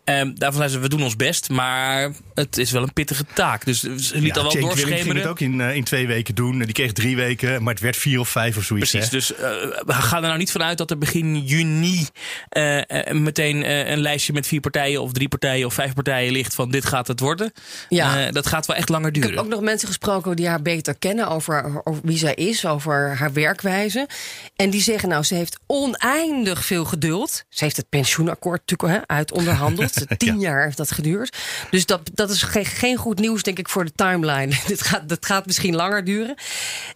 [0.06, 3.64] Ehm, daarvan zei ze, we doen ons best, maar het is wel een pittige taak.
[3.64, 5.16] Dus ze liet Ja, al wel Cenk Willink ging doorschemeren.
[5.16, 6.58] het ook in, eh, in twee weken doen.
[6.58, 8.90] Die kreeg drie weken, maar het werd vier of vijf of zoiets.
[8.90, 9.16] Precies, hè?
[9.16, 9.40] dus eh,
[9.86, 12.06] we gaan er nou niet vanuit dat er begin juni
[12.48, 16.32] eh, eh, meteen eh, een lijstje met vier partijen of drie partijen of vijf partijen
[16.32, 17.52] ligt van dit gaat het worden.
[17.88, 18.26] Ja.
[18.26, 19.38] Eh, dat gaat wel echt langer Ik heb duren.
[19.38, 23.32] ook nog mensen gesproken die haar beter kennen over, over wie zij is, over haar
[23.32, 24.08] werkwijze.
[24.56, 27.44] En die zeggen nou, ze heeft oneindig veel geduld.
[27.48, 29.94] Ze heeft het pensioenakkoord natuurlijk hè, uit onderhandeld.
[30.16, 31.36] tien jaar heeft dat geduurd.
[31.70, 34.54] Dus dat, dat is geen, geen goed nieuws, denk ik, voor de timeline.
[34.66, 36.34] Dit gaat, dat gaat misschien langer duren.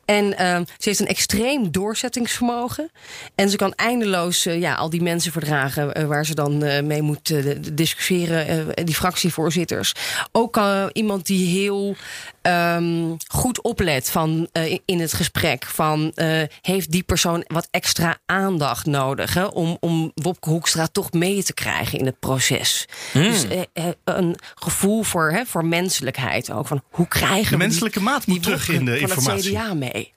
[0.04, 2.90] En ehm, ze heeft een extreem doorzettingsvermogen.
[3.34, 6.82] En ze kan eindeloos eh, ja, al die mensen verdragen eh, waar ze dan eh,
[6.82, 7.34] mee moet
[7.76, 8.74] discussiëren.
[8.84, 9.94] die fractievoorzitters.
[10.32, 10.60] Ook
[10.92, 11.96] iemand die heel
[12.42, 15.64] ehm, goed oplet van, eh, in het gesprek.
[15.66, 21.12] Van eh, heeft die persoon wat extra aandacht nodig hè, om, om Wopke Hoekstra toch
[21.12, 22.86] mee te krijgen in het proces.
[23.12, 26.66] Dus eh, eh, een gevoel voor, hè, voor menselijkheid ook.
[26.66, 29.56] Van hoe krijgen De we die- menselijke maat moet terug in de van informatie.
[29.58, 30.12] het CDA mee?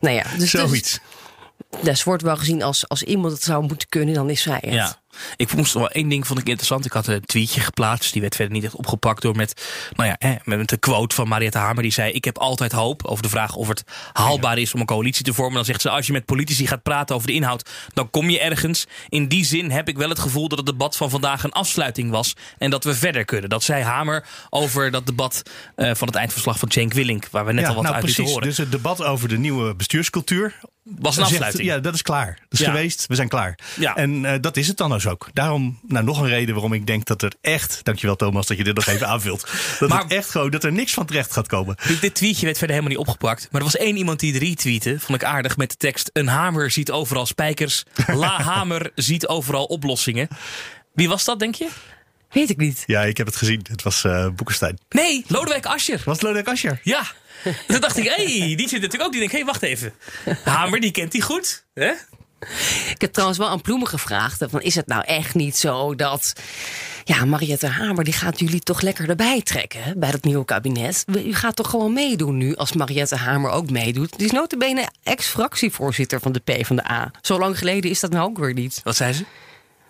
[0.00, 0.98] Nou ja, dus, dus, Zoiets.
[1.82, 4.72] dus wordt wel gezien als, als iemand het zou moeten kunnen, dan is zij het.
[4.72, 4.98] Ja.
[5.36, 6.84] Ik moest wel één ding vond ik interessant.
[6.84, 8.12] Ik had een tweetje geplaatst.
[8.12, 11.28] Die werd verder niet echt opgepakt door met, nou ja, hè, met de quote van
[11.28, 11.82] Mariette Hamer.
[11.82, 14.86] Die zei: Ik heb altijd hoop over de vraag of het haalbaar is om een
[14.86, 15.54] coalitie te vormen.
[15.54, 18.40] Dan zegt ze: Als je met politici gaat praten over de inhoud, dan kom je
[18.40, 18.86] ergens.
[19.08, 22.10] In die zin heb ik wel het gevoel dat het debat van vandaag een afsluiting
[22.10, 22.34] was.
[22.58, 23.50] En dat we verder kunnen.
[23.50, 25.42] Dat zei Hamer over dat debat
[25.76, 27.28] eh, van het eindverslag van Cenk Willink.
[27.30, 28.28] Waar we net al wat nou uit precies.
[28.28, 28.48] horen.
[28.48, 30.54] Dus het debat over de nieuwe bestuurscultuur.
[30.98, 31.64] Was een zegt- afsluiting.
[31.68, 32.38] ja, dat is klaar.
[32.48, 32.72] Dat is Ja.
[32.72, 33.06] geweest.
[33.06, 33.58] We zijn klaar.
[33.78, 33.96] Ja.
[33.96, 35.28] En eh, dat is het dan dus ook.
[35.32, 38.64] Daarom, nou, nog een reden waarom ik denk dat er echt, dankjewel Thomas dat je
[38.64, 39.46] dit nog even aanvult.
[39.78, 41.76] Dat Maar- het echt gewoon, dat er niks van terecht gaat komen.
[41.86, 43.48] Dit, dit tweetje werd verder helemaal niet opgepakt.
[43.50, 45.00] Maar er was één iemand die het retweette.
[45.00, 47.84] Vond ik aardig met de tekst: Een hamer ziet overal spijkers.
[48.06, 50.28] La Hamer ziet overal oplossingen.
[50.94, 51.68] Wie was dat, denk je?
[52.30, 52.82] Weet ik niet.
[52.86, 53.66] Ja, ik heb het gezien.
[53.70, 54.78] Het was eh Boekenstein.
[54.88, 56.00] Nee, Lodewijk Asscher.
[56.04, 56.80] Was het Lodewijk Asscher?
[56.82, 57.02] Ja.
[57.66, 59.10] Toen dacht ik, hé, hey, die zit natuurlijk ook.
[59.10, 59.92] Die denkt, hé, hey, wacht even.
[60.44, 61.64] Hamer, die kent hij goed.
[61.74, 61.92] Hè?
[62.90, 64.44] Ik heb trouwens wel aan Ploemen gevraagd.
[64.50, 66.32] Van, is het nou echt niet zo dat...
[67.04, 71.04] Ja, Mariette Hamer die gaat jullie toch lekker erbij trekken bij dat nieuwe kabinet.
[71.24, 74.16] U gaat toch gewoon meedoen nu als Mariette Hamer ook meedoet.
[74.16, 77.10] Die is notabene ex-fractievoorzitter van de PvdA.
[77.20, 78.80] Zo lang geleden is dat nou ook weer niet.
[78.84, 79.24] Wat zei ze?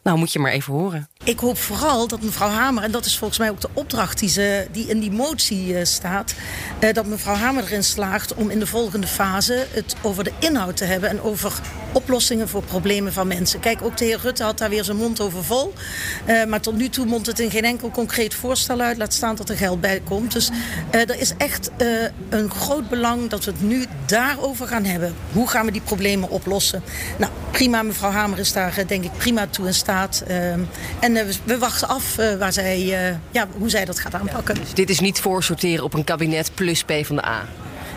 [0.03, 1.09] Nou, moet je maar even horen.
[1.25, 4.29] Ik hoop vooral dat mevrouw Hamer, en dat is volgens mij ook de opdracht die,
[4.29, 6.35] ze, die in die motie eh, staat,
[6.79, 10.77] eh, dat mevrouw Hamer erin slaagt om in de volgende fase het over de inhoud
[10.77, 11.53] te hebben en over
[11.93, 13.61] oplossingen voor problemen van mensen.
[13.61, 15.73] Kijk, ook de heer Rutte had daar weer zijn mond over vol.
[16.25, 18.97] Eh, maar tot nu toe mondt het in geen enkel concreet voorstel uit.
[18.97, 20.33] Laat staan dat er geld bij komt.
[20.33, 20.51] Dus
[20.91, 21.71] er is echt
[22.29, 25.15] een groot belang dat we het nu daarover gaan hebben.
[25.33, 26.83] Hoe gaan we die problemen oplossen?
[27.19, 29.89] Nou, prima, mevrouw Hamer is daar denk ik prima toe in staat.
[29.91, 30.61] Ehm,
[31.01, 34.55] en eh, we, wachten af eh, waar zij, eh, ja, hoe zij dat gaat aanpakken.
[34.55, 37.45] Dus dit is niet voorsorteren op een kabinet plus PvdA.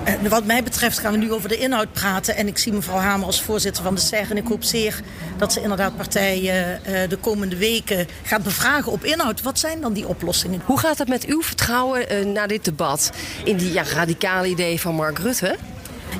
[0.03, 2.36] Eh, wat mij betreft gaan we nu over de inhoud praten.
[2.36, 4.25] En ik zie mevrouw Hamer als voorzitter van de SER.
[4.29, 5.01] En ik hoop zeer
[5.38, 9.41] dat ze inderdaad partijen de komende weken gaat bevragen op inhoud.
[9.41, 10.62] Wat zijn dan die oplossingen?
[10.65, 13.12] Hoe gaat het met uw vertrouwen na dit debat
[13.43, 15.56] in die ja, radicale idee van Mark Rutte?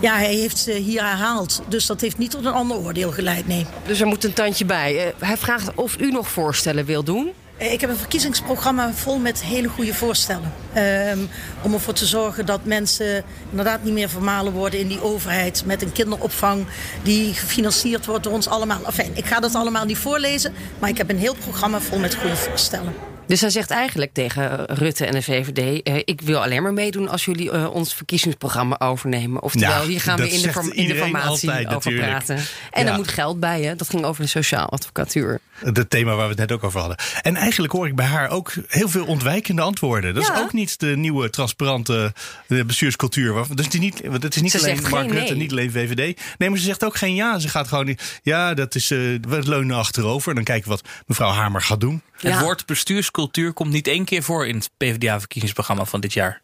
[0.02, 1.62] Ja, hij heeft ze hier herhaald.
[1.68, 3.66] Dus dat heeft niet tot een ander oordeel geleid, nee.
[3.86, 4.98] Dus er moet een tandje bij.
[5.06, 7.32] Eh, hij vraagt of u nog voorstellen wil doen.
[7.58, 10.54] Eh, Ik heb een verkiezingsprogramma vol met hele goede voorstellen.
[10.74, 11.18] Ehm,
[11.62, 15.64] om ervoor te zorgen dat mensen inderdaad niet meer vermalen worden in die overheid.
[15.66, 16.66] Met een kinderopvang
[17.04, 18.80] die gefinancierd wordt door ons allemaal.
[18.86, 20.54] Enfin, ik ga dat allemaal niet voorlezen.
[20.80, 22.94] Maar ik heb een heel programma vol met goede voorstellen.
[23.34, 25.84] Dus hij zegt eigenlijk tegen Rutte en de VVD...
[25.84, 29.41] eh, ik wil alleen maar meedoen als jullie eh, ons verkiezingsprogramma overnemen.
[29.41, 32.08] Oftewel, hier gaan we in de, zegt form- in de iedereen formatie altijd over natuurlijk.
[32.10, 32.36] praten.
[32.72, 32.91] En Ja.
[32.91, 33.76] er moet geld bij, hè?
[33.76, 35.39] dat ging over de sociaal advocatuur.
[35.54, 36.98] Het thema waar we het net ook over hadden.
[37.22, 40.13] En eigenlijk hoor ik bij haar ook heel veel ontwijkende antwoorden.
[40.13, 40.34] Dat Ja.
[40.36, 42.13] is ook niet de nieuwe transparante
[42.48, 43.46] eh, bestuurscultuur.
[43.54, 45.41] Dus die niet, want het is niet Ze alleen Mark Rutte, nee.
[45.41, 46.22] niet alleen VVD.
[46.38, 47.39] Nee, maar ze zegt ook geen ja.
[47.39, 50.30] Ze gaat gewoon, niet- ja, dat is, we leunen achterover.
[50.30, 52.02] En dan kijken we wat mevrouw Hamer gaat doen.
[52.30, 52.36] Ja.
[52.36, 56.42] Het woord bestuurscultuur komt niet één keer voor in het PvdA-verkiezingsprogramma van dit jaar.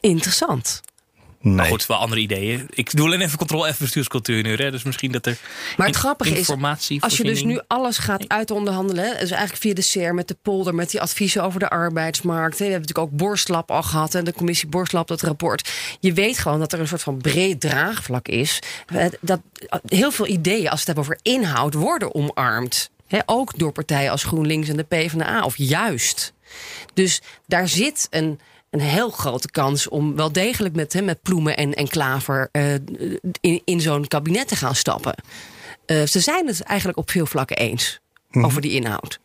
[0.00, 0.80] Interessant.
[1.40, 1.54] Nee.
[1.54, 2.66] Maar goed, wel andere ideeën.
[2.70, 4.54] Ik doe alleen even controle F bestuurscultuur nu.
[4.54, 4.70] Hè?
[4.70, 5.38] Dus misschien dat er
[5.76, 9.10] Maar het in- grappige is, informatie als je dus nu alles gaat uitonderhandelen...
[9.10, 10.74] dus eigenlijk via de SER met de polder...
[10.74, 12.58] met die adviezen over de arbeidsmarkt...
[12.58, 14.14] hè, we hebben natuurlijk ook Borstlab al gehad...
[14.14, 15.70] en de commissie Borstlab, dat rapport.
[16.00, 18.58] Je weet gewoon dat er een soort van breed draagvlak is.
[19.20, 19.40] Dat
[19.86, 21.74] heel veel ideeën, als we het hebben over inhoud...
[21.74, 22.90] worden omarmd.
[23.26, 25.44] Ook door partijen als GroenLinks en de PvdA.
[25.44, 26.32] Of juist.
[26.94, 28.40] Dus daar zit een,
[28.70, 32.74] een heel grote kans om wel degelijk met, met Ploemen en, en Klaver eh,
[33.40, 35.14] in, in zo'n kabinet te gaan stappen.
[35.86, 39.18] Eh, ze zijn het eigenlijk op veel vlakken eens over die inhoud.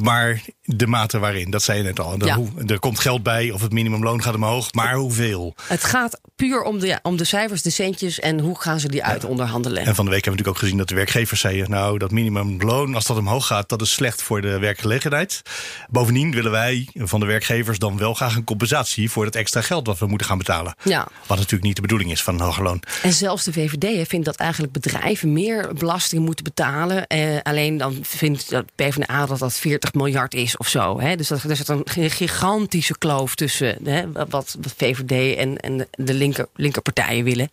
[0.00, 2.24] Maar de mate waarin, dat zei je net al.
[2.24, 2.34] Ja.
[2.36, 4.72] hoe- er komt geld bij of het minimumloon gaat omhoog.
[4.72, 5.54] Maar hoeveel?
[5.62, 8.88] Het gaat puur om de, ja, om de cijfers, de centjes en hoe gaan ze
[8.88, 9.84] die uit onderhandelen.
[9.86, 11.70] En van de week hebben we natuurlijk ook gezien dat de werkgevers zeiden...
[11.70, 15.42] nou, dat minimumloon, als dat omhoog gaat, dat is slecht voor de werkgelegenheid.
[15.90, 19.10] Bovendien willen wij van de werkgevers dan wel graag een compensatie...
[19.10, 20.74] voor dat extra geld wat we moeten gaan betalen.
[20.84, 21.06] Ja.
[21.26, 22.82] Wat natuurlijk niet de bedoeling is van een hoger loon.
[23.02, 27.06] En zelfs de VVD vindt dat eigenlijk bedrijven meer belasting moeten betalen.
[27.06, 31.00] Eh, alleen dan vindt de PvdA dat dat 40 miljard is of zo.
[31.00, 31.16] Hè?
[31.16, 36.14] Dus dat, er zit een gigantische kloof tussen hè, wat, wat VVD en, en de
[36.14, 37.50] linker, linkerpartijen willen.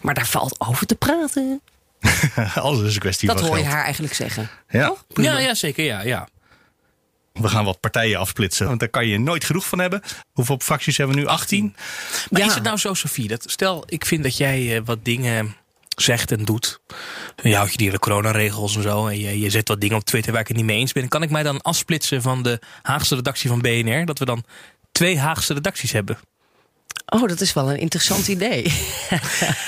[0.00, 1.60] Maar daar valt over te praten.
[2.54, 4.50] Alles is een kwestie Dat van hoor je haar eigenlijk zeggen.
[4.68, 4.94] Ja.
[5.14, 5.84] Ja, ja, zeker.
[5.84, 6.28] Ja, ja.
[7.32, 10.02] We gaan wat partijen afsplitsen, want daar kan je nooit genoeg van hebben.
[10.32, 11.28] Hoeveel fracties hebben we nu?
[11.28, 11.76] 18?
[12.30, 12.46] Maar Ja.
[12.46, 13.28] is het nou zo, Sofie?
[13.28, 15.56] Dat, stel, ik vind dat jij eh, wat dingen
[16.00, 16.80] zegt en doet.
[17.42, 19.06] Je houdt je die hele coronaregels en zo.
[19.06, 21.08] En je, je zet wat dingen op Twitter waar ik het niet mee eens ben.
[21.08, 24.04] Kan ik mij dan afsplitsen van de Haagse redactie van BNR?
[24.04, 24.44] Dat we dan
[24.92, 26.18] twee Haagse redacties hebben.
[27.06, 28.72] Oh, dat is wel een interessant idee.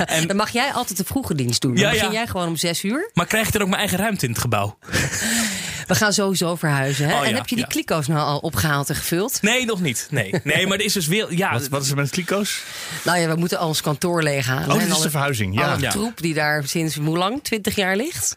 [0.06, 1.74] En- Dan mag jij altijd de vroege dienst doen.
[1.74, 2.12] Dan Ja, begin ja.
[2.12, 3.10] jij gewoon om zes uur.
[3.14, 4.78] Maar krijg ik dan ook mijn eigen ruimte in het gebouw?
[5.90, 7.08] We gaan sowieso verhuizen.
[7.08, 7.14] Hè?
[7.14, 7.70] Oh, en heb je die ja.
[7.70, 9.42] kliko's nou al opgehaald en gevuld?
[9.42, 10.06] Nee, nog niet.
[10.10, 11.34] Nee, nee maar er is dus weer...
[11.34, 12.62] Ja, Wat, wat is er met kliko's?
[13.04, 14.68] Nou ja, we moeten al ons kantoor leeghalen.
[14.68, 15.54] Oh, dit En is de verhuizing.
[15.58, 15.72] Ja.
[15.72, 15.90] Alle Ja.
[15.90, 17.42] troep die daar sinds hoe lang?
[17.42, 18.36] 20 jaar ligt.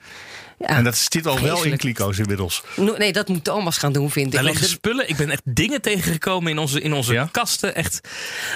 [0.67, 2.63] Ja, En dat zit al wel in kliko's inmiddels.
[2.75, 4.33] No- Nee, dat moet Thomas gaan doen, vind ik.
[4.33, 5.09] Want liggen spullen.
[5.09, 7.29] Ik ben echt dingen tegengekomen in onze, in onze Ja?
[7.31, 7.75] kasten.
[7.75, 7.99] Echt.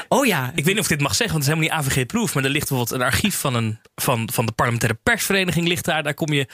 [0.08, 1.96] Oh ja, Ik weet niet of ik dit mag zeggen, want het is helemaal niet
[1.96, 2.34] AVG-proof.
[2.34, 5.67] Maar er ligt bijvoorbeeld een archief van, een, van, van de parlementaire persvereniging.
[5.67, 6.04] Ligt daar.
[6.04, 6.48] daar kom je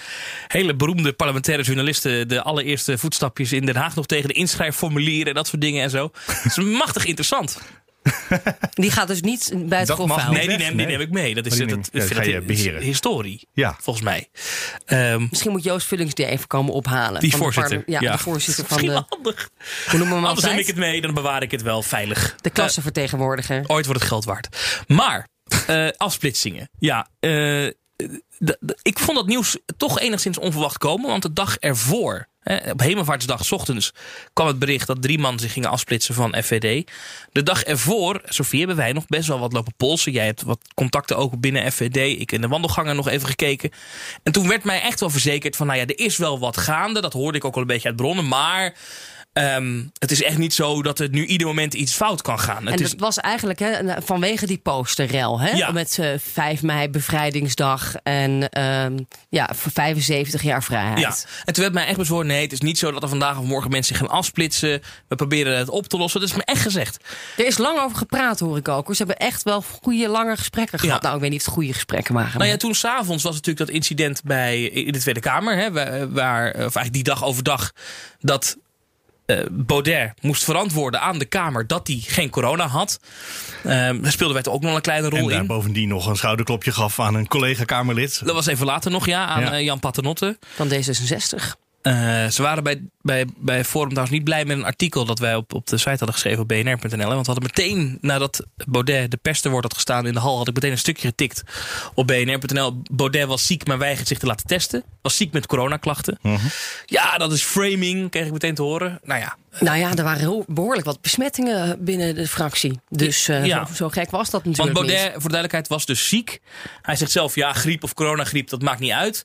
[0.48, 2.28] hele beroemde parlementaire journalisten...
[2.28, 4.28] de allereerste voetstapjes in Den Haag nog tegen.
[4.28, 6.12] De inschrijfformulieren en dat soort dingen en zo.
[6.26, 7.58] Het is machtig interessant.
[8.74, 10.08] die gaat dus niet bij het niet.
[10.08, 10.86] Nee, die neem, die nee.
[10.86, 11.34] neem ik mee.
[11.36, 12.82] Dat is, Oh, ja, ga je is beheren.
[12.82, 13.76] historie, Ja.
[13.82, 14.30] volgens mij.
[14.86, 17.20] Ehm, Misschien moet Joost Vullings die even komen ophalen.
[17.20, 17.84] die van de voorzitter.
[17.84, 19.16] parle- ja, de voorzitter van Misschien de...
[19.16, 19.50] handig.
[19.90, 22.36] Hoe noemen we hem Anders neem ik het mee, dan bewaar ik het wel veilig.
[22.42, 23.64] De klassenvertegenwoordiger.
[23.68, 24.58] Ooit wordt het geld waard.
[24.88, 25.28] Maar,
[25.68, 26.70] eh, afsplitsingen.
[26.80, 27.68] Ja, eh,
[28.82, 31.10] ik vond dat nieuws toch enigszins onverwacht komen.
[31.10, 33.94] Want de dag ervoor, hè, op Hemelvaartsdag ochtends,
[34.34, 36.92] kwam het bericht dat drie man zich gingen afsplitsen van FVD.
[37.32, 40.12] De dag ervoor, Sofie, hebben wij nog best wel wat lopen polsen.
[40.12, 42.20] Jij hebt wat contacten ook binnen FVD.
[42.20, 43.72] Ik in de wandelgangen nog even gekeken.
[44.24, 47.02] En toen werd mij echt wel verzekerd van, nou ja, er is wel wat gaande.
[47.02, 48.28] Dat hoorde ik ook al een beetje uit bronnen.
[48.28, 48.76] Maar
[49.34, 52.66] ehm, het is echt niet zo dat er nu ieder moment iets fout kan gaan.
[52.66, 55.40] Het En is, dat was eigenlijk hè, vanwege die posterrel.
[55.40, 55.50] Hè?
[55.50, 55.72] Ja.
[55.72, 58.98] Met eh 5 mei bevrijdingsdag en ehm,
[59.30, 61.00] ja, voor 75 jaar vrijheid.
[61.00, 61.16] Ja,
[61.46, 63.46] en toen werd mij echt bezwoord, nee, het is niet zo dat er vandaag of
[63.46, 64.82] morgen mensen zich gaan afsplitsen.
[65.08, 66.20] We proberen het op te lossen.
[66.20, 67.04] Dat is me echt gezegd.
[67.38, 68.86] Er is lang over gepraat, hoor ik ook.
[68.86, 68.96] hoor.
[68.96, 70.96] Ze hebben echt wel goede, lange gesprekken gehad.
[70.96, 71.02] Ja.
[71.02, 72.38] Nou, ik weet niet of het goede gesprekken waren.
[72.38, 75.58] Nou ja, toen s'avonds was natuurlijk dat incident bij, in de Tweede Kamer.
[75.58, 77.72] Hè, waar, waar, of eigenlijk die dag overdag,
[78.20, 78.63] dat eh,
[79.52, 83.00] Baudet moest verantwoorden aan de Kamer dat hij geen corona had.
[83.64, 85.48] Ehm daar speelden wij toch ook nog een kleine En rol daar in.
[85.48, 88.22] bovendien nog een schouderklopje gaf aan een collega-Kamerlid.
[88.26, 89.52] Dat was even later nog, ja, aan Ja.
[89.54, 90.38] eh, Jan Paternotte.
[90.56, 91.63] Van D66.
[91.84, 95.36] Eh, ze waren bij, bij, bij Forum trouwens niet blij met een artikel dat wij
[95.36, 97.08] op, op de site hadden geschreven op bnr.nl.
[97.08, 100.38] Want we hadden meteen, nadat Baudet de pers te woord had gestaan in de hal,
[100.38, 101.44] had ik meteen een stukje getikt
[101.94, 102.82] op bnr.nl.
[102.92, 104.84] Baudet was ziek, maar weigert zich te laten testen.
[105.02, 106.20] Was ziek met coronaklachten.
[106.86, 109.00] Ja, dat is framing, kreeg ik meteen te horen.
[109.04, 112.80] Nou ja, Nou ja, er waren behoorlijk wat besmettingen binnen de fractie.
[112.90, 113.66] Dus eh, Ja.
[113.66, 115.12] zo, zo gek was dat Want natuurlijk Baudet, niet.
[115.12, 116.40] voor de duidelijkheid, was dus ziek.
[116.82, 119.24] Hij zegt zelf, ja, griep of coronagriep, dat maakt niet uit.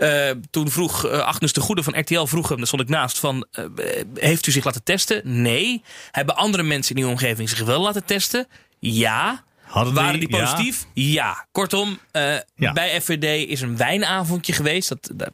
[0.00, 3.18] Eh, toen vroeg eh, Agnes de Goede van RTL, vroeg hem, daar stond ik naast,
[3.18, 3.64] van, eh,
[4.14, 5.20] heeft u zich laten testen?
[5.42, 5.82] Nee.
[6.10, 8.46] Hebben andere mensen in uw omgeving zich wel laten testen?
[8.78, 9.44] Ja.
[9.62, 10.86] Hadden Waren die positief?
[10.94, 11.46] Ja.
[11.52, 12.72] Kortom, eh, Ja.
[12.72, 14.88] bij FVD is een wijnavondje geweest.
[14.88, 15.32] Dat, dat-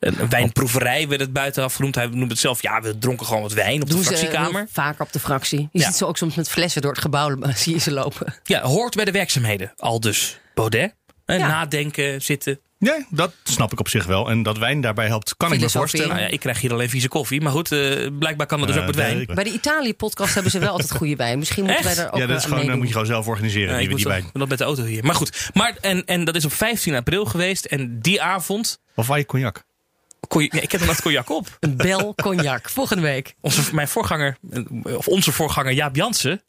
[0.00, 1.94] een, een wijnproeverij werd het buitenaf genoemd.
[1.94, 4.60] Hij noemt het zelf, ja, we dronken gewoon wat wijn op Doen de ze fractiekamer.
[4.60, 5.60] heel vaker op de fractie.
[5.72, 5.86] Je Ja.
[5.86, 8.34] ziet ze ook soms met flessen door het gebouw zie je ze lopen.
[8.44, 9.72] Ja, hoort bij de werkzaamheden.
[9.76, 10.94] Al dus Baudet.
[11.26, 11.36] Ja.
[11.36, 12.60] Nadenken, zitten.
[12.78, 14.30] Nee, dat snap ik op zich wel.
[14.30, 16.08] En dat wijn daarbij helpt, kan ik me voorstellen.
[16.08, 17.40] Nou ja, ik krijg hier alleen vieze koffie.
[17.40, 19.20] Maar goed, eh, blijkbaar kan dat dus Eh, ook met nee, wijn.
[19.20, 21.38] ik- Bij de Italië-podcast hebben ze wel altijd goede wijn.
[21.38, 21.94] Misschien moeten Echt?
[21.96, 22.76] wij daar ook ja, dat is aan gewoon, meedoen.
[22.78, 24.30] moet je gewoon zelf organiseren, Ja, die, ik moet die wijn.
[24.32, 25.04] dat met de auto hier.
[25.04, 27.64] Maar goed, maar, en, en dat is op 15 april geweest.
[27.64, 28.80] En die avond...
[28.94, 29.64] Of waar je cognac.
[30.50, 31.56] Ik heb nog cognac op.
[31.60, 32.68] Een bel cognac.
[32.70, 33.34] Volgende week.
[33.40, 34.62] Onze, mijn voorganger, eh,
[34.96, 36.42] of onze voorganger Jaap Jansen...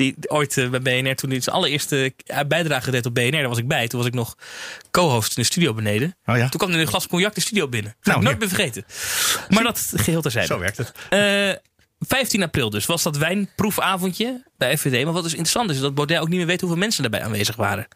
[0.00, 2.12] Die ooit eh, bij BNR, toen hij zijn allereerste
[2.48, 3.88] bijdrage deed op BNR, daar was ik bij.
[3.88, 4.34] Toen was ik nog
[4.90, 6.16] co-host in de studio beneden.
[6.24, 7.90] Oh ja, Toen kwam er een glas cognac de studio binnen.
[8.00, 8.84] Ga Nou, ik nooit meer vergeten.
[9.48, 10.46] Maar dat geheel terzijde.
[10.46, 10.92] zo werkt het.
[11.10, 11.52] Eh,
[12.06, 15.04] 15 april dus was dat wijnproefavondje bij FVD.
[15.04, 17.22] Maar wat dus interessant is, is dat Baudet ook niet meer weet hoeveel mensen daarbij
[17.22, 17.86] aanwezig waren.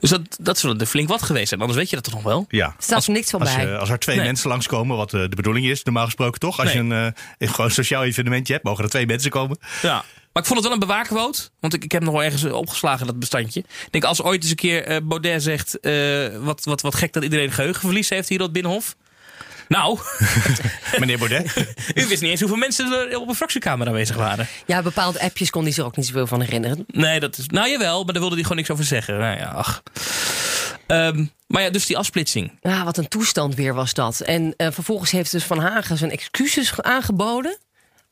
[0.00, 1.60] Dus dat, dat zullen er flink wat geweest zijn.
[1.60, 2.44] Anders weet je dat toch nog wel?
[2.48, 2.66] Ja.
[2.66, 3.66] Er staat er niks van Als, bij.
[3.66, 4.24] je- als er twee Nee.
[4.26, 6.58] mensen langskomen, wat eh, de bedoeling is, normaal gesproken toch?
[6.60, 6.82] Als Nee.
[6.84, 9.58] je een, eh, een gewoon sociaal evenementje hebt, mogen er twee mensen komen.
[9.82, 10.04] Ja.
[10.32, 11.48] Maar ik vond het wel een bewaarquote.
[11.60, 13.60] Want ik, ik heb nog wel ergens opgeslagen dat bestandje.
[13.60, 15.80] Ik denk als ooit eens een keer eh, Baudet zegt...
[15.80, 18.96] eh, wat, wat, wat gek dat iedereen geheugenverlies heeft hier op het Binnenhof.
[19.68, 19.98] Nou,
[20.98, 21.56] Meneer Baudet.
[21.94, 24.46] u wist niet eens hoeveel mensen er op een fractiekamer aanwezig waren.
[24.66, 26.84] Ja, bepaalde appjes kon hij zich ook niet zoveel van herinneren.
[26.86, 27.46] Nee, dat is.
[27.46, 29.18] Nou jawel, maar daar wilde hij gewoon niks over zeggen.
[29.18, 29.82] Nou ja, ach.
[30.86, 32.58] Ehm, maar ja, dus die afsplitsing.
[32.60, 34.20] Ja, wat een toestand weer was dat.
[34.20, 37.58] En eh, vervolgens heeft dus Van Hagen zijn excuses ge- aangeboden.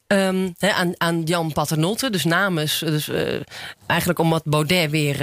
[0.08, 3.40] Ehm, hè, aan, aan Jan Paternotte, dus namens, dus, eh,
[3.86, 5.12] eigenlijk omdat Baudet weer...
[5.12, 5.18] eh,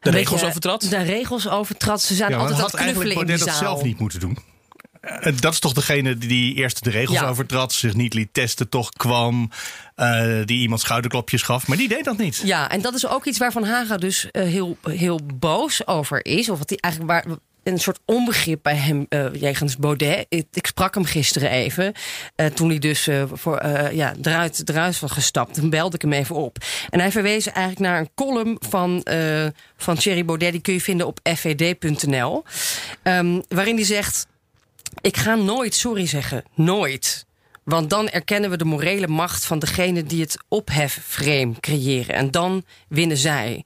[0.00, 0.80] De regels beetje overtrad?
[0.90, 2.02] De regels overtrad.
[2.02, 3.98] Ze zijn Ja, altijd aan had het knuffelen eigenlijk in die Baudet dat zelf niet
[3.98, 4.38] moeten doen?
[5.00, 7.28] Eh, Dat is toch degene die eerst de regels Ja.
[7.28, 9.50] overtrad, zich niet liet testen, toch kwam,
[9.94, 11.66] eh, die iemand schouderklopjes gaf.
[11.68, 12.40] Maar die deed dat niet.
[12.44, 16.48] Ja, en dat is ook iets waar Van Haga dus heel, heel boos over is.
[16.48, 20.26] Of wat hij eigenlijk waar een soort onbegrip bij hem eh jegens Baudet.
[20.28, 21.92] Ik, sprak hem gisteren even.
[22.36, 25.54] eh, toen hij dus eh, voor, ja, eruit, eruit was gestapt.
[25.54, 26.56] Toen belde ik hem even op.
[26.90, 29.04] En hij verwees eigenlijk naar een column van,
[29.76, 30.52] van Thierry Baudet.
[30.52, 32.44] Die kun je vinden op fvd.nl.
[33.02, 34.26] Ehm, waarin hij zegt...
[35.00, 36.44] Ik ga nooit sorry zeggen.
[36.54, 37.26] Nooit.
[37.64, 42.14] Want dan erkennen we de morele macht van degene die het ophefframe creëren.
[42.14, 43.64] En dan winnen zij.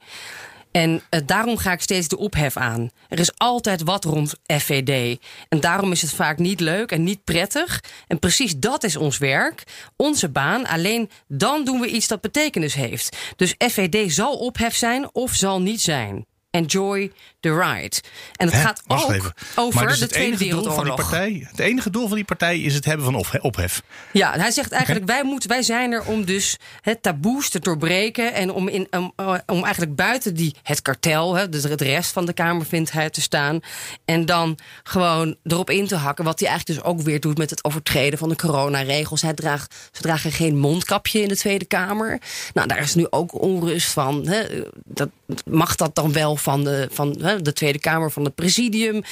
[0.75, 2.89] En eh, daarom ga ik steeds de ophef aan.
[3.09, 5.19] Er is altijd wat rond FVD.
[5.49, 7.83] En daarom is het vaak niet leuk en niet prettig.
[8.07, 9.63] En precies dat is ons werk,
[9.95, 10.65] onze baan.
[10.65, 13.17] Alleen dan doen we iets dat betekenis heeft.
[13.35, 16.25] Dus FVD zal ophef zijn of zal niet zijn.
[16.55, 17.95] Enjoy the ride.
[18.35, 18.61] En het Hè?
[18.61, 19.33] gaat Wacht ook even.
[19.55, 20.95] over dus de het Tweede Wereldoorlog.
[20.95, 23.81] partij, het enige doel van die partij is het hebben van ophe- ophef.
[24.11, 28.33] Ja, hij zegt eigenlijk, wij, moeten, wij zijn er om dus het taboes te doorbreken.
[28.33, 32.11] En om, in, om, eh, om eigenlijk buiten die, het kartel, hè, dus de rest
[32.11, 33.59] van de Kamer vindt hij te staan.
[34.05, 36.25] En dan gewoon erop in te hakken.
[36.25, 39.21] Wat hij eigenlijk dus ook weer doet met het overtreden van de coronaregels.
[39.21, 42.19] Hij draagt, ze dragen geen mondkapje in de Tweede Kamer.
[42.53, 44.27] Nou, daar is nu ook onrust van.
[44.27, 44.43] Hè.
[44.85, 45.09] Dat,
[45.45, 49.03] mag dat dan wel van de, van, de Tweede Kamer, van het presidium?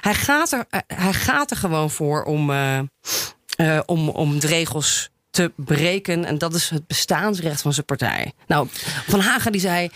[0.00, 2.50] Hij gaat er, hij gaat er gewoon voor om.
[2.50, 2.78] eh,
[3.56, 6.24] eh, om, om de regels te breken.
[6.24, 8.32] En dat is het bestaansrecht van zijn partij.
[8.46, 8.68] Nou,
[9.06, 9.90] Van Hagen die zei...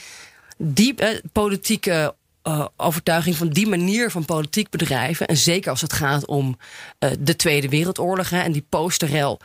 [0.56, 5.26] die eh, politieke eh, overtuiging van die manier van politiek bedrijven...
[5.26, 6.59] en zeker als het gaat om
[6.98, 9.40] eh, de Tweede Wereldoorlog hè, en die posterrel...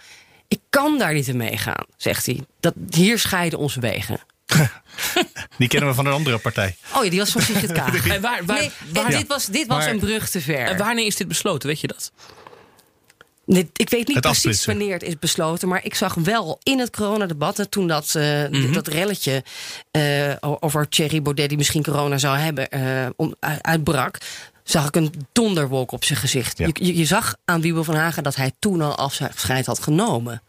[0.47, 2.45] ik kan daar niet in meegaan, zegt hij.
[2.59, 4.19] Dat, hier scheiden onze wegen.
[5.57, 6.75] Die kennen we van een andere partij.
[6.95, 8.07] Oh ja, die was van Sigrid Kaag.
[8.15, 10.65] En waar, waar, Nee, en waar- dit was, dit was Maar- een brug te ver.
[10.67, 11.67] en wanneer is dit besloten?
[11.69, 12.11] Weet je dat?
[13.45, 15.67] Nee, ik weet niet Het precies wanneer het is besloten.
[15.67, 18.71] Maar ik zag wel in het coronadebat, toen dat, eh, Mhm.
[18.73, 19.43] dat relletje
[19.91, 24.17] eh, over Thierry Baudet, die misschien corona zou hebben, eh, om, uitbrak.
[24.63, 26.57] Zag ik een donderwolk op zijn gezicht.
[26.57, 26.67] Ja.
[26.73, 30.41] Je, je, zag aan Wiebel van Hagen dat hij toen al afscheid had genomen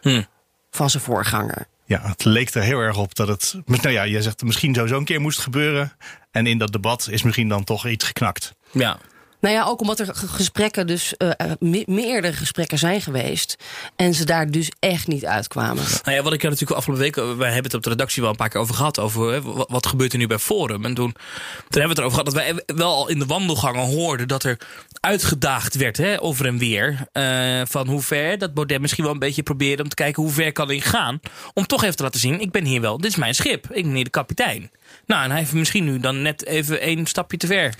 [0.00, 0.22] Hm.
[0.70, 1.66] van zijn voorganger.
[1.88, 3.54] Ja, het leek er heel erg op dat het.
[3.64, 5.92] Nou ja, jij zegt misschien sowieso een keer moest gebeuren.
[6.30, 8.54] En in dat debat is misschien dan toch iets geknakt.
[8.70, 8.98] Ja.
[9.40, 13.56] Nou ja, ook omdat er ge- gesprekken, dus eh, eh, me- meerdere gesprekken zijn geweest.
[13.96, 15.84] En ze daar dus echt niet uitkwamen.
[16.04, 18.30] Nou ja, wat ik er natuurlijk afgelopen week, wij hebben het op de redactie wel
[18.30, 18.98] een paar keer over gehad.
[18.98, 20.84] Over hè, wat, gebeurt er nu bij Forum.
[20.84, 22.34] En toen, toen hebben we het erover gehad dat
[22.66, 24.58] wij wel al in de wandelgangen hoorden dat er
[25.00, 27.06] uitgedaagd werd hè, over en weer.
[27.12, 30.32] eh, van hoe ver dat Baudet misschien wel een beetje probeerde om te kijken hoe
[30.32, 31.20] ver kan ik gaan.
[31.54, 33.66] Om toch even te laten zien, ik ben hier wel, dit is mijn schip.
[33.70, 34.70] Ik ben hier de kapitein.
[35.06, 37.74] Nou, en hij heeft misschien nu dan net even één stapje te ver.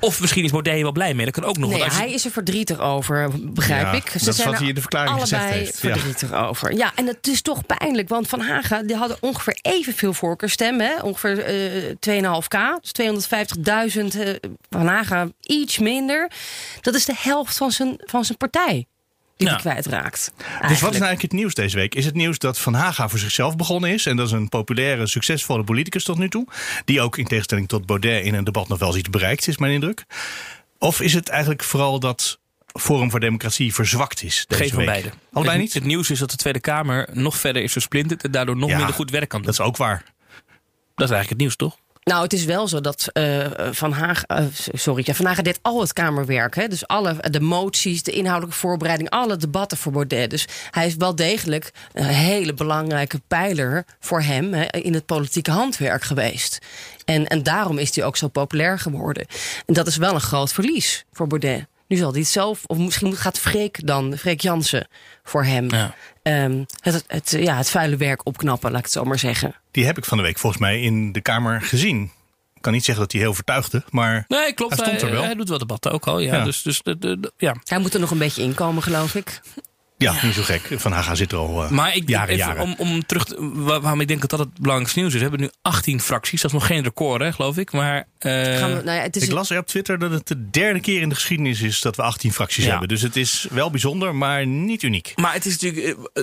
[0.00, 1.24] Of misschien is Baudet wel blij mee.
[1.24, 1.70] Dat kan ook nog.
[1.70, 4.12] Nee, want als je- hij is er verdrietig over, begrijp Ja, ik.
[4.12, 5.92] dat is wat hij in de verklaring gezegd allebei heeft, ja.
[5.92, 6.72] verdrietig over.
[6.76, 10.86] Ja, en het is toch pijnlijk, want Van Haga die hadden ongeveer evenveel voorkeurstemmen.
[10.86, 11.00] Hè?
[11.02, 14.14] Ongeveer eh 2,5k, dus 250.000.
[14.14, 14.34] eh,
[14.70, 16.30] Van Haga iets minder.
[16.80, 18.86] Dat is de helft van zijn, van zijn partij
[19.36, 19.52] die Ja.
[19.52, 20.32] hij kwijtraakt.
[20.36, 21.94] Dus wat is nou eigenlijk het nieuws deze week?
[21.94, 24.06] Is het nieuws dat Van Haga voor zichzelf begonnen is?
[24.06, 26.46] En dat is een populaire, succesvolle politicus tot nu toe.
[26.84, 29.58] Die ook in tegenstelling tot Baudet in een debat nog wel eens iets bereikt, is
[29.58, 30.04] mijn indruk.
[30.78, 32.38] Of is het eigenlijk vooral dat
[32.80, 34.86] Forum voor Democratie verzwakt is deze Geen van week?
[34.86, 35.10] beide.
[35.32, 35.74] Allebei het, niet?
[35.74, 38.76] Het nieuws is dat de Tweede Kamer nog verder is versplinterd en daardoor nog Ja,
[38.76, 39.50] minder goed werk kan doen.
[39.50, 40.02] Dat is ook waar.
[40.94, 41.76] Dat is eigenlijk het nieuws, toch?
[42.10, 45.58] Nou, het is wel zo dat eh, Van Haag, eh, sorry, ja, Van Hagen deed
[45.62, 46.54] al het Kamerwerk.
[46.54, 46.68] Hè?
[46.68, 50.30] Dus alle de moties, de inhoudelijke voorbereiding, alle debatten voor Baudet.
[50.30, 55.50] Dus hij is wel degelijk een hele belangrijke pijler voor hem hè, in het politieke
[55.50, 56.58] handwerk geweest.
[57.04, 59.26] En, en daarom is hij ook zo populair geworden.
[59.66, 61.66] En dat is wel een groot verlies voor Baudet.
[61.88, 64.88] Nu zal hij het zelf, of misschien gaat Freek dan, Freek Jansen,
[65.22, 65.94] voor hem Ja.
[66.26, 69.54] Ehm, het, het, ja, het vuile werk opknappen, laat ik het zo maar zeggen.
[69.70, 72.10] Die heb ik van de week volgens mij in de Kamer gezien.
[72.54, 74.76] Ik kan niet zeggen dat hij heel vertuigde, maar Nee, klopt.
[74.76, 75.22] Hij stond er wel.
[75.22, 76.18] Hij doet wel debatten ook al.
[76.18, 76.44] Ja, Ja.
[76.44, 77.56] Dus, dus de, de, de- ja.
[77.64, 79.40] Hij moet er nog een beetje inkomen, geloof ik.
[79.98, 80.68] Ja, niet zo gek.
[80.76, 82.62] Van Haga zit er al eh, Maar ik, jaren, even jaren.
[82.62, 85.18] Om, om terug te- waar- waarom ik denk dat dat het belangrijkste nieuws is.
[85.20, 86.40] We hebben nu 18 fracties.
[86.40, 87.72] Dat is nog geen record, hè, geloof ik.
[87.72, 90.26] Maar eh, Gaan we, nou ja, het is Ik las er op Twitter dat het
[90.26, 92.70] de derde keer in de geschiedenis is dat we 18 fracties Ja.
[92.70, 92.88] hebben.
[92.88, 95.12] Dus het is wel bijzonder, maar niet uniek.
[95.16, 95.96] Maar het is natuurlijk.
[96.12, 96.22] eh,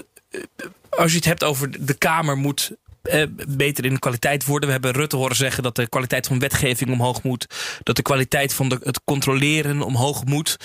[0.90, 2.72] Als je het hebt over de Kamer moet
[3.04, 4.68] eh, beter in de kwaliteit worden.
[4.68, 7.48] We hebben Rutte horen zeggen dat de kwaliteit van wetgeving omhoog moet.
[7.84, 10.58] Dat de kwaliteit van de, het controleren omhoog moet.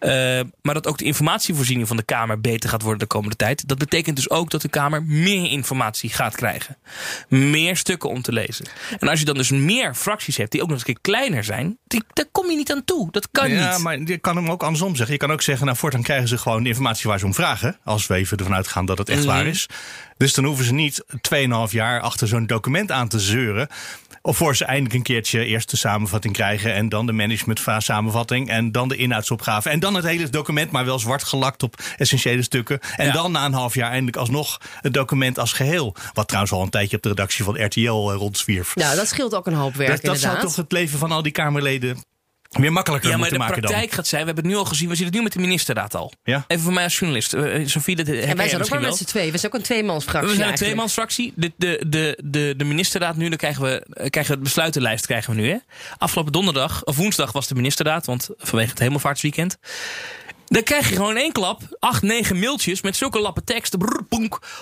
[0.00, 0.10] Uh,
[0.62, 3.68] maar dat ook de informatievoorziening van de Kamer beter gaat worden de komende tijd.
[3.68, 6.76] Dat betekent dus ook dat de Kamer meer informatie gaat krijgen.
[7.28, 8.66] Meer stukken om te lezen.
[8.98, 11.44] En als je dan dus meer fracties hebt die ook nog eens een keer kleiner
[11.44, 13.08] zijn, die, daar kom je niet aan toe.
[13.10, 13.82] Dat kan ja, niet.
[13.82, 15.12] maar je kan hem ook andersom zeggen.
[15.14, 17.78] Je kan ook zeggen, nou voortaan krijgen ze gewoon de informatie waar ze om vragen.
[17.84, 19.28] Als we even ervan uitgaan dat het echt Mhm.
[19.28, 19.66] waar is.
[20.16, 21.04] Dus dan hoeven ze niet
[21.68, 23.68] 2,5 jaar achter zo'n document aan te zeuren.
[24.22, 26.74] Of voor ze eindelijk een keertje eerst de samenvatting krijgen.
[26.74, 28.48] En dan de managementfase samenvatting.
[28.50, 29.68] En dan de inhoudsopgave.
[29.70, 32.78] En dan het hele document, maar wel zwart gelakt op essentiële stukken.
[32.96, 33.12] En Ja.
[33.12, 35.94] dan na een half jaar eindelijk alsnog het document als geheel.
[36.12, 38.74] Wat trouwens al een tijdje op de redactie van RTL eh, rondzwierf.
[38.74, 41.22] Nou, dat scheelt ook een hoop werk dat dat zou toch het leven van al
[41.22, 42.04] die Kamerleden
[42.48, 44.64] weer makkelijker Ja, maar moeten de maken praktijk gaat zijn, we hebben het nu al
[44.64, 46.12] gezien, we zien het nu met de ministerraad al.
[46.24, 46.44] Ja.
[46.46, 47.34] Even voor mij als journalist.
[47.34, 48.96] Uh, Sofie, dat en wij zijn ook maar met wel.
[48.96, 49.32] z'n twee.
[49.32, 51.32] We zijn ook een tweemansfractie We zijn een tweemansfractie.
[51.36, 55.06] De, de, de, de, de ministerraad nu, dan krijgen we, eh, krijgen we de besluitenlijst
[55.06, 55.48] krijgen we nu.
[55.48, 55.56] Hè?
[55.98, 59.58] Afgelopen donderdag, of woensdag was de ministerraad, want vanwege het hemelvaartsweekend.
[60.48, 64.04] Dan krijg je gewoon in één klap acht, negen mailtjes met zulke lappen tekst brrr,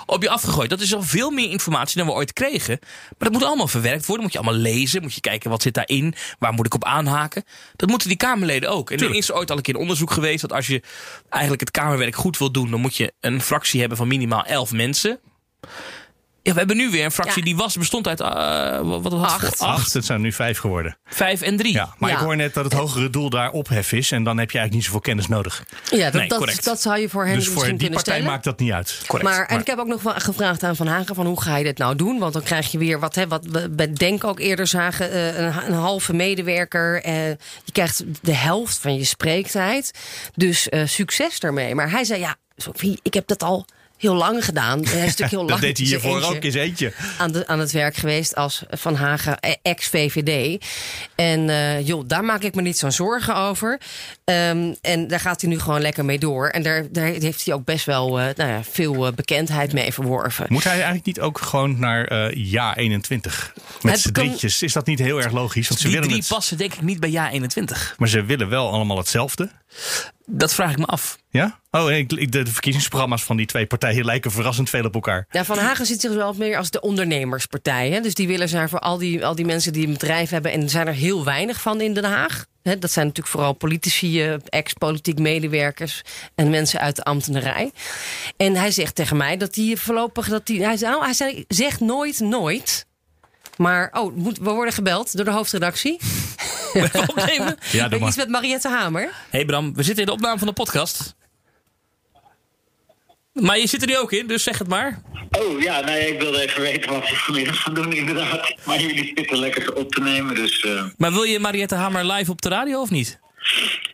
[0.06, 0.70] op je afgegooid.
[0.70, 2.78] Dat is al veel meer informatie dan we ooit kregen.
[2.80, 4.24] Maar dat moet allemaal verwerkt worden.
[4.24, 5.02] Moet je allemaal lezen.
[5.02, 6.14] Moet je kijken wat zit daarin.
[6.38, 7.44] Waar moet ik op aanhaken.
[7.76, 8.88] Dat moeten die Kamerleden ook.
[8.88, 9.20] En er Tuurlijk.
[9.20, 10.82] is ooit al een keer een onderzoek geweest dat als je
[11.28, 14.72] eigenlijk het Kamerwerk goed wil doen, dan moet je een fractie hebben van minimaal elf
[14.72, 15.20] mensen.
[16.46, 17.44] Ja, we hebben nu weer een fractie Ja.
[17.44, 19.42] die was, bestond uit uh, wat was het?
[19.42, 19.60] Acht.
[19.60, 20.96] Acht, het zijn nu vijf geworden.
[21.04, 21.72] vijf en drie.
[21.72, 22.16] Ja, maar Ja.
[22.16, 24.10] ik hoor net dat het hogere doel daar ophef is.
[24.12, 25.64] En dan heb je eigenlijk niet zoveel kennis nodig.
[25.90, 26.64] Ja, dat, Nee, dat, correct.
[26.64, 28.32] dat zou je voor hen dus voor misschien die kunnen partij stellen.
[28.32, 29.02] maakt dat niet uit.
[29.06, 29.30] Correct.
[29.30, 31.64] Maar, en ik heb ook nog wel gevraagd aan Van Hagen van hoe ga je
[31.64, 32.18] dit nou doen?
[32.18, 35.38] Want dan krijg je weer wat, hè, wat we bij Denk ook eerder zagen, eh,
[35.38, 37.02] een, een halve medewerker.
[37.02, 37.28] eh,
[37.64, 39.90] je krijgt de helft van je spreektijd.
[40.34, 41.74] Dus eh, succes daarmee.
[41.74, 43.66] Maar hij zei, ja, Sophie, ik heb dat al
[43.96, 44.84] heel lang gedaan.
[44.84, 46.92] Hij is natuurlijk heel lang Dat deed hij hiervoor eentje ook eens eentje.
[47.18, 50.64] aan, de, aan het werk geweest als Van Hagen eh, ex-VVD.
[51.14, 53.80] En eh, joh, daar maak ik me niet zo'n zorgen over.
[54.24, 56.48] Ehm, en daar gaat hij nu gewoon lekker mee door.
[56.48, 60.46] En daar, daar heeft hij ook best wel eh, nou ja, veel bekendheid mee verworven.
[60.48, 63.52] Moet hij eigenlijk niet ook gewoon naar ja 21?
[63.82, 64.62] Met z'n drietjes.
[64.62, 65.68] Is dat niet heel erg logisch?
[65.68, 67.94] Want ze die willen drie het, passen denk ik niet bij Ja 21.
[67.98, 69.50] maar ze willen wel allemaal hetzelfde.
[70.26, 71.18] Dat vraag ik me af.
[71.28, 71.60] Ja?
[71.70, 75.26] Oh, ik, de, de verkiezingsprogramma's van die twee partijen lijken verrassend veel op elkaar.
[75.30, 77.90] Ja, Van Hagen ziet zich wel meer als de ondernemerspartij.
[77.90, 78.00] Hè?
[78.00, 80.52] Dus die willen zijn voor al die, al die mensen die een bedrijf hebben.
[80.52, 82.46] En er zijn er heel weinig van in Den Haag.
[82.62, 86.02] Hè, dat zijn natuurlijk vooral politici, eh, ex-politiek medewerkers
[86.34, 87.72] en mensen uit de ambtenarij.
[88.36, 90.28] En hij zegt tegen mij dat hij voorlopig.
[90.28, 92.86] Dat hij, hij, nou, hij zegt nooit, nooit.
[93.56, 96.00] Maar, oh, moet- we worden gebeld door de hoofdredactie.
[97.06, 97.58] Opnemen.
[97.72, 98.08] Ja, doe maar.
[98.08, 99.10] Iets met Mariette Hamer.
[99.30, 101.14] hey Bram, we zitten in de opname van de podcast.
[103.32, 105.02] Maar je zit er nu ook in, dus zeg het maar.
[105.30, 108.54] Oh ja, nee, ik wilde even weten wat we vanmiddag gaan doen inderdaad.
[108.64, 112.30] Maar jullie zitten lekker op te nemen, dus eh, Maar wil je Mariette Hamer live
[112.30, 113.18] op de radio of niet?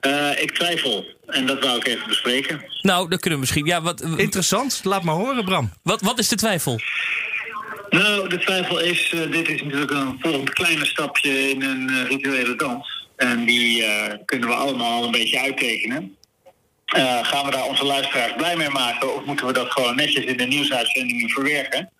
[0.00, 1.04] eh, ik twijfel.
[1.26, 2.64] En dat wou ik even bespreken.
[2.82, 3.66] Nou, dat kunnen we misschien.
[3.66, 4.80] Ja, wat, Interessant.
[4.84, 5.72] Laat maar horen, Bram.
[5.82, 6.80] wat, wat is de twijfel?
[7.90, 12.08] Nou, de twijfel is, eh, dit is natuurlijk een volgend kleine stapje in een eh,
[12.08, 13.08] rituele dans.
[13.16, 16.14] En die eh, kunnen we allemaal een beetje uittekenen.
[17.22, 19.14] Gaan we daar onze luisteraars blij mee maken?
[19.14, 21.90] Of moeten we dat gewoon netjes in de nieuwsuitzendingen verwerken?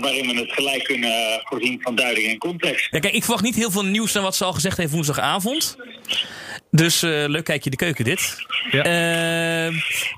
[0.00, 2.88] Waarin we het gelijk kunnen voorzien van duiding en context.
[2.90, 5.76] Ja, kijk, ik verwacht niet heel veel nieuws dan wat ze al gezegd heeft woensdagavond.
[6.76, 8.36] Dus eh, leuk kijkje de keuken dit.
[8.70, 8.82] Ja.
[8.82, 8.92] Eh,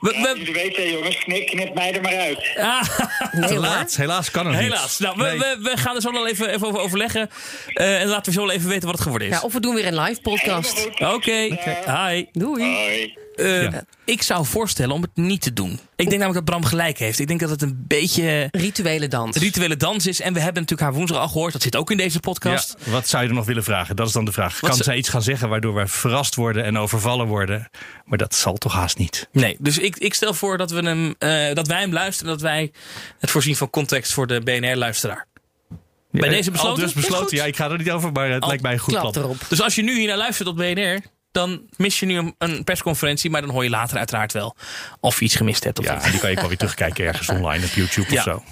[0.00, 2.38] we, Ja, we- jullie weten, jongens, knip, knip mij er maar uit.
[2.58, 2.82] ah,
[3.32, 3.58] Nee, hoor.
[3.58, 3.96] laat.
[3.96, 4.62] Helaas kan het niet.
[4.62, 4.98] helaas.
[4.98, 5.38] Nou, we, Nee.
[5.38, 7.30] we, we gaan er zo nog even, even over overleggen.
[7.74, 9.34] Eh, en laten we zo wel even weten wat het geworden is.
[9.34, 10.88] Ja, of we doen weer een live podcast.
[10.98, 11.32] Oké,
[11.86, 12.24] hi.
[12.32, 12.62] Doei.
[12.74, 13.14] Hoi.
[13.36, 13.84] Eh, Ja.
[14.04, 15.70] Ik zou voorstellen om het niet te doen.
[15.72, 17.18] Ik denk namelijk dat Bram gelijk heeft.
[17.18, 19.36] Ik denk dat het een beetje Rituele dans.
[19.36, 20.20] rituele dans is.
[20.20, 21.52] En we hebben natuurlijk haar woensdag al gehoord.
[21.52, 22.76] Dat zit ook in deze podcast.
[22.84, 23.96] Ja, wat zou je er nog willen vragen?
[23.96, 24.60] Dat is dan de vraag.
[24.60, 27.68] Wat kan zij iets gaan zeggen waardoor wij verrast worden en overvallen worden?
[28.04, 29.28] Maar dat zal toch haast niet.
[29.32, 32.32] Nee, dus ik, ik stel voor dat, we hem, eh, dat wij hem luisteren.
[32.32, 32.72] Dat wij
[33.18, 35.26] het voorzien van context voor de BNR-luisteraar.
[36.10, 36.82] Bij deze Al besloten?
[36.82, 37.36] dus besloten.
[37.36, 39.14] Ja, ik ga er niet over, maar het Al lijkt mij een goed plan.
[39.16, 39.36] erop.
[39.48, 41.00] Dus als je nu hier naar luistert op BNR,
[41.36, 43.30] dan mis je nu een, een persconferentie.
[43.30, 44.56] Maar dan hoor je later uiteraard wel
[45.00, 45.78] of je iets gemist hebt.
[45.78, 46.10] Of Ja, niet.
[46.10, 48.16] die kan je wel weer terugkijken ergens online op YouTube Ja.
[48.18, 48.42] of zo.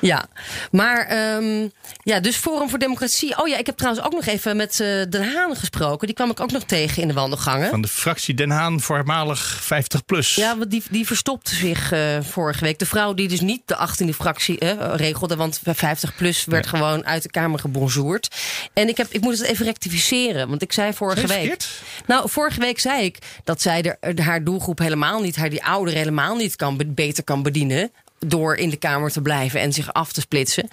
[0.00, 0.26] Ja,
[0.70, 1.68] maar ehm,
[2.02, 3.38] ja, dus Forum voor Democratie.
[3.38, 6.06] Oh ja, ik heb trouwens ook nog even met eh Den Haan gesproken.
[6.06, 7.70] Die kwam ik ook nog tegen in de wandelgangen.
[7.70, 10.34] Van de fractie Den Haan, voormalig 50 plus.
[10.34, 12.78] Ja, want die, die verstopte zich eh, vorige week.
[12.78, 16.66] De vrouw die dus niet de 18e fractie eh, regelde, want bij 50 plus werd
[16.66, 18.28] gewoon uit de Kamer gebonjourd.
[18.72, 21.56] En ik, heb, ik moet het even rectificeren, want ik zei vorige week.
[22.06, 25.98] Nou, vorige week zei ik dat zij de, haar doelgroep helemaal niet, haar die ouderen
[25.98, 27.92] helemaal niet kan, beter kan bedienen
[28.26, 30.68] door in de kamer te blijven en zich af te splitsen.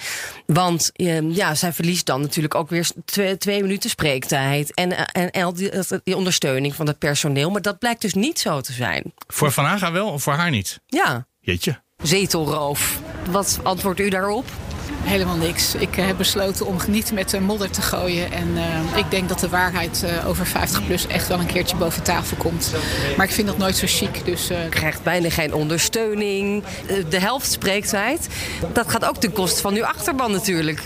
[0.46, 4.74] Want ehm, ja, zij verliest dan natuurlijk ook weer twee, twee minuten spreektijd.
[4.74, 5.72] En, en, en die,
[6.04, 7.50] die, ondersteuning van het personeel.
[7.52, 9.14] Maar dat blijkt dus niet zo te zijn.
[9.28, 10.80] Voor Van Haga wel, of voor haar niet?
[10.88, 11.28] Ja.
[11.40, 11.82] Jeetje.
[12.04, 13.00] Zetelroof.
[13.30, 14.46] Wat antwoordt u daarop?
[15.04, 15.76] Helemaal niks.
[15.76, 18.32] Ik uh, heb besloten om niet met de modder te gooien.
[18.32, 21.76] En uh, ik denk dat de waarheid uh, over 50 plus echt wel een keertje
[21.76, 22.74] boven tafel komt.
[23.18, 24.26] Maar ik vind dat nooit zo chic.
[24.26, 26.64] Dus, Krijgt bijna geen ondersteuning.
[27.10, 28.28] de helft spreektijd.
[28.74, 30.82] Dat gaat ook ten koste van uw achterban natuurlijk.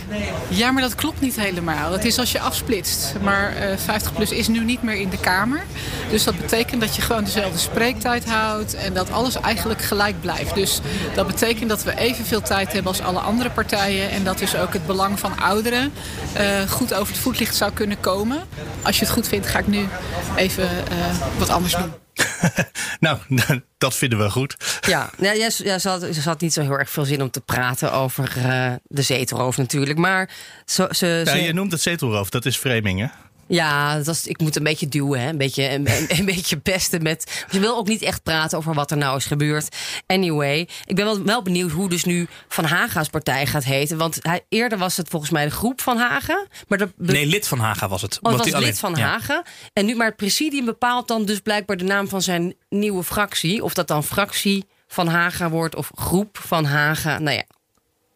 [0.47, 1.91] Ja, maar dat klopt niet helemaal.
[1.91, 3.13] Het is als je afsplitst.
[3.21, 5.63] Maar 50 plus is nu niet meer in de Kamer.
[6.09, 8.75] Dus dat betekent dat je gewoon dezelfde spreektijd houdt.
[8.75, 10.55] En dat alles eigenlijk gelijk blijft.
[10.55, 10.79] Dus
[11.13, 14.04] dat betekent dat we evenveel tijd hebben als alle andere partijen.
[14.11, 15.93] En dat dus ook het belang van ouderen
[16.37, 18.43] uh, goed over het voetlicht zou kunnen komen.
[18.81, 19.87] Als je het goed vindt, ga ik nu
[20.35, 21.93] even uh, wat anders doen.
[22.99, 23.17] nou,
[23.77, 24.79] dat vinden we goed.
[24.81, 25.49] Ja, ja, ja,
[25.79, 28.73] ze, had, ze had niet zo heel erg veel zin om te praten over uh,
[28.83, 29.97] de zetelroof natuurlijk.
[29.97, 30.29] Maar
[30.65, 33.07] zo, ze, ja, je noemt het zetelroof, dat is framing hè?
[33.47, 35.29] Ja, dat was, ik moet een beetje duwen, hè?
[35.29, 37.45] Een, beetje, een, een, beetje pesten met.
[37.51, 39.75] Je wil ook niet echt praten over wat er nou is gebeurd.
[40.07, 43.97] Anyway, ik ben wel, wel benieuwd hoe dus nu Van Haga's partij gaat heten.
[43.97, 46.45] Want hij, eerder was het volgens mij de groep van Haga.
[46.67, 48.19] Maar de, nee, lid van Haga was het.
[48.21, 49.07] Oh, het was lid van ja.
[49.07, 49.43] Haga.
[49.73, 53.63] En nu, maar het presidium bepaalt dan dus blijkbaar de naam van zijn nieuwe fractie.
[53.63, 57.19] Of dat dan fractie van Haga wordt of groep van Haga.
[57.19, 57.43] Nou ja,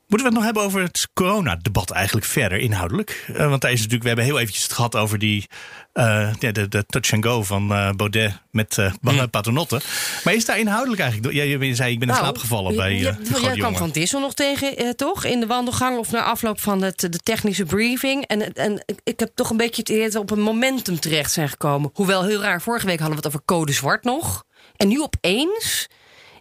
[0.09, 3.25] Moeten we het nog hebben over het coronadebat eigenlijk verder inhoudelijk?
[3.29, 5.47] Uh, want tijdens natuurlijk, we hebben heel eventjes het gehad over die
[5.93, 9.23] uh, de, de, de, touch and go van uh, Baudet met uh.
[9.31, 9.81] Paternotte.
[10.23, 11.33] Maar is daar inhoudelijk eigenlijk...
[11.33, 14.19] Ja, je zei, ik ben in nou, slaap gevallen bij uh, Jij kwam Van Dissel
[14.19, 15.23] nog tegen, toch?
[15.23, 18.25] In de wandelgang of na afloop van het, de technische briefing.
[18.25, 21.31] En, en ik heb toch een beetje het idee dat we op een momentum terecht
[21.31, 21.89] zijn gekomen.
[21.93, 24.43] Hoewel, heel raar, vorige week hadden we het over code zwart nog.
[24.75, 25.87] En nu opeens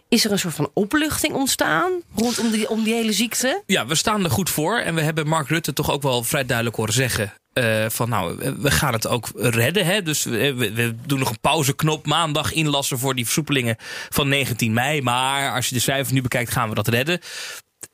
[0.09, 3.63] is er een soort van opluchting ontstaan rondom die, om die hele ziekte?
[3.65, 4.77] Ja, we staan er goed voor.
[4.77, 7.33] En we hebben Mark Rutte toch ook wel vrij duidelijk horen zeggen.
[7.53, 9.85] Uh, van nou, we gaan het ook redden.
[9.85, 10.01] Hè?
[10.01, 13.75] Dus we, we, doen nog een pauzeknop maandag inlassen voor die versoepelingen
[14.09, 15.01] van 19 mei.
[15.01, 17.19] Maar als je de cijfers nu bekijkt, gaan we dat redden.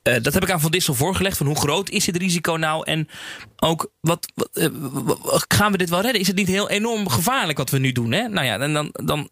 [0.03, 1.38] Uh, dat heb ik aan Van Dissel voorgelegd.
[1.38, 2.86] Van hoe groot is het risico nou?
[2.86, 3.09] En
[3.55, 4.68] ook, wat, uh,
[5.47, 6.22] gaan we dit wel redden?
[6.22, 8.11] Is het niet heel enorm gevaarlijk wat we nu doen?
[8.11, 8.28] Hè?
[8.28, 9.30] Nou ja, en dan, dan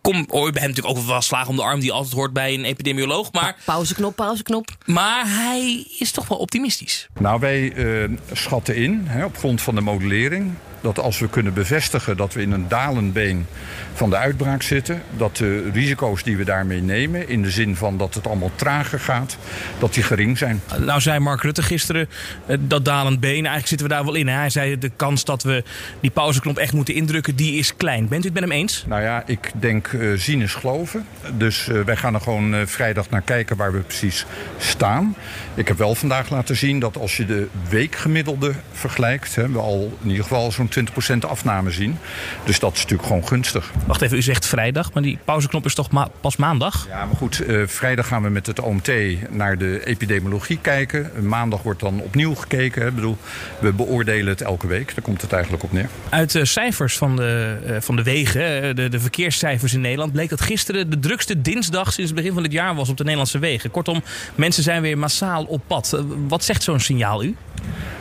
[0.00, 2.54] kom, je bij hem natuurlijk ook wel slagen om de arm die altijd hoort bij
[2.54, 3.32] een epidemioloog.
[3.32, 4.68] Maar, pauzeknop, pauzeknop.
[4.86, 7.08] Maar hij is toch wel optimistisch.
[7.18, 11.54] Nou, wij uh, schatten in, hè, op grond van de modellering, dat als we kunnen
[11.54, 13.46] bevestigen dat we in een dalend been
[13.92, 17.98] van de uitbraak zitten, dat de risico's die we daarmee nemen, in de zin van
[17.98, 19.36] dat het allemaal trager gaat,
[19.78, 20.62] dat die gering zijn.
[20.78, 22.08] Nou zei Mark Rutte gisteren
[22.46, 24.28] eh, dat dalend been, eigenlijk zitten we daar wel in.
[24.28, 25.64] Hij zei de kans dat we
[26.00, 28.08] die pauzeknop echt moeten indrukken, die is klein.
[28.08, 28.84] Bent u het met hem eens?
[28.86, 31.06] Nou ja, ik denk uh, zien is geloven.
[31.36, 34.26] Dus uh, wij gaan er gewoon uh, vrijdag naar kijken waar we precies
[34.58, 35.16] staan.
[35.54, 39.98] Ik heb wel vandaag laten zien dat als je de weekgemiddelde vergelijkt, hè, we al
[40.02, 40.68] in ieder geval zo'n
[41.14, 41.98] 20% afname zien.
[42.44, 43.70] Dus dat is natuurlijk gewoon gunstig.
[43.86, 46.86] Wacht even, u zegt vrijdag, maar die pauzeknop is toch ma pas maandag?
[46.88, 48.90] Ja, maar goed, uh, vrijdag gaan we met het OMT
[49.30, 51.10] naar de epidemiologie kijken.
[51.28, 52.86] Maandag wordt dan opnieuw gekeken.
[52.86, 53.16] Ik bedoel,
[53.58, 54.94] we beoordelen het elke week.
[54.94, 55.88] Daar komt het eigenlijk op neer.
[56.08, 60.28] Uit de cijfers van de, uh, van de wegen, de, de verkeerscijfers in Nederland, bleek
[60.28, 63.38] dat gisteren de drukste dinsdag sinds het begin van het jaar was op de Nederlandse
[63.38, 63.70] wegen.
[63.70, 64.02] Kortom,
[64.34, 66.02] mensen zijn weer massaal op pad.
[66.28, 67.36] Wat zegt zo'n signaal u?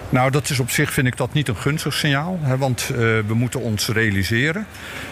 [0.09, 2.39] Nou, dat is op zich vind ik dat niet een gunstig signaal.
[2.41, 4.67] Hè, want uh, we moeten ons realiseren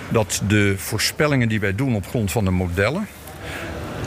[0.10, 3.08] dat de voorspellingen die wij doen op grond van de modellen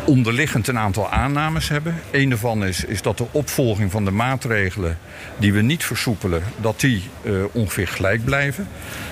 [0.05, 1.95] onderliggend een aantal aannames hebben.
[2.11, 4.99] Een daarvan is, is dat de opvolging van de maatregelen
[5.37, 8.69] die we niet versoepelen, dat die uh, ongeveer gelijk blijven.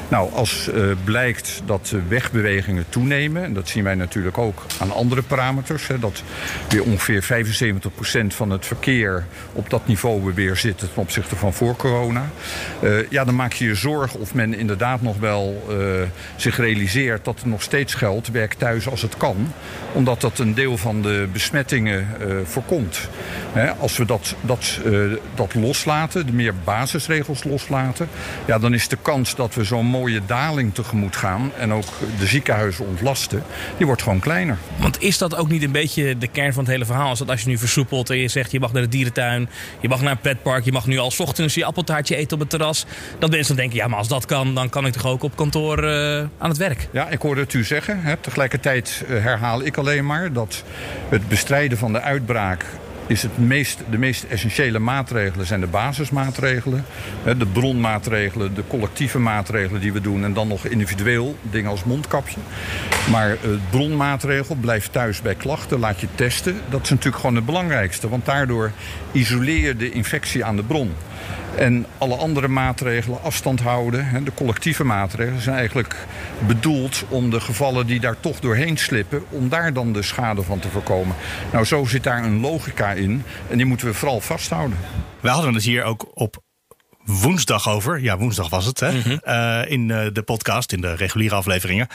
[0.09, 5.23] Nou, als uh, blijkt dat wegbewegingen toenemen, en dat zien wij natuurlijk ook aan andere
[5.23, 6.23] parameters, hè, dat
[6.69, 11.77] weer ongeveer 75% van het verkeer op dat niveau weer zit ten opzichte van voor
[11.77, 12.31] corona.
[12.83, 15.77] Uh, ja, dan maak je je zorgen of men inderdaad nog wel uh,
[16.37, 19.53] zich realiseert dat er nog steeds geldt, werk thuis als het kan,
[19.93, 22.07] omdat dat een deel van de besmettingen
[22.45, 23.09] voorkomt.
[23.53, 24.79] Hè, als we dat, dat,
[25.35, 28.09] dat loslaten, de meer basisregels loslaten,
[28.47, 31.87] ja, dan is de kans dat we zo'n mooie daling tegemoet gaan en ook
[32.19, 33.43] de ziekenhuizen ontlasten,
[33.77, 34.59] die wordt gewoon kleiner.
[34.77, 37.09] Want is dat ook niet een beetje de kern van het hele verhaal?
[37.09, 39.49] Als, dat als je nu versoepelt en je zegt je mag naar de dierentuin,
[39.81, 42.51] je mag naar een pretpark, je mag nu al ochtends je appeltaartje eten op het
[42.51, 42.87] terras.
[43.19, 45.37] Dat mensen dan denken, ja maar als dat kan, dan kan ik toch ook op
[45.37, 46.89] kantoor uh, aan het werk.
[46.93, 48.03] Ja, ik hoorde het u zeggen.
[48.03, 48.17] Hè.
[48.17, 50.63] Tegelijkertijd uh, herhaal ik alleen maar dat
[51.09, 52.65] het bestrijden van de uitbraak
[53.09, 56.85] is het meest, de meest essentiële maatregelen zijn de basismaatregelen.
[57.25, 60.25] De bronmaatregelen, de collectieve maatregelen die we doen.
[60.25, 62.41] En dan nog individueel, dingen als mondkapje.
[63.11, 66.61] Maar het bronmaatregel, blijf thuis bij klachten, laat je testen.
[66.69, 68.09] Dat is natuurlijk gewoon het belangrijkste.
[68.09, 68.73] Want daardoor
[69.13, 70.93] isoleer je de infectie aan de bron.
[71.57, 75.97] En alle andere maatregelen, afstand houden, hè, de collectieve maatregelen, zijn eigenlijk
[76.47, 80.59] bedoeld om de gevallen die daar toch doorheen slippen, om daar dan de schade van
[80.59, 81.17] te voorkomen.
[81.53, 84.79] Nou, zo zit daar een logica in en die moeten we vooral vasthouden.
[85.21, 86.43] We hadden het hier ook op
[87.05, 88.01] woensdag over.
[88.01, 89.19] Ja, woensdag was het, hè?
[89.19, 91.89] Eh, in eh, de podcast, in de reguliere afleveringen.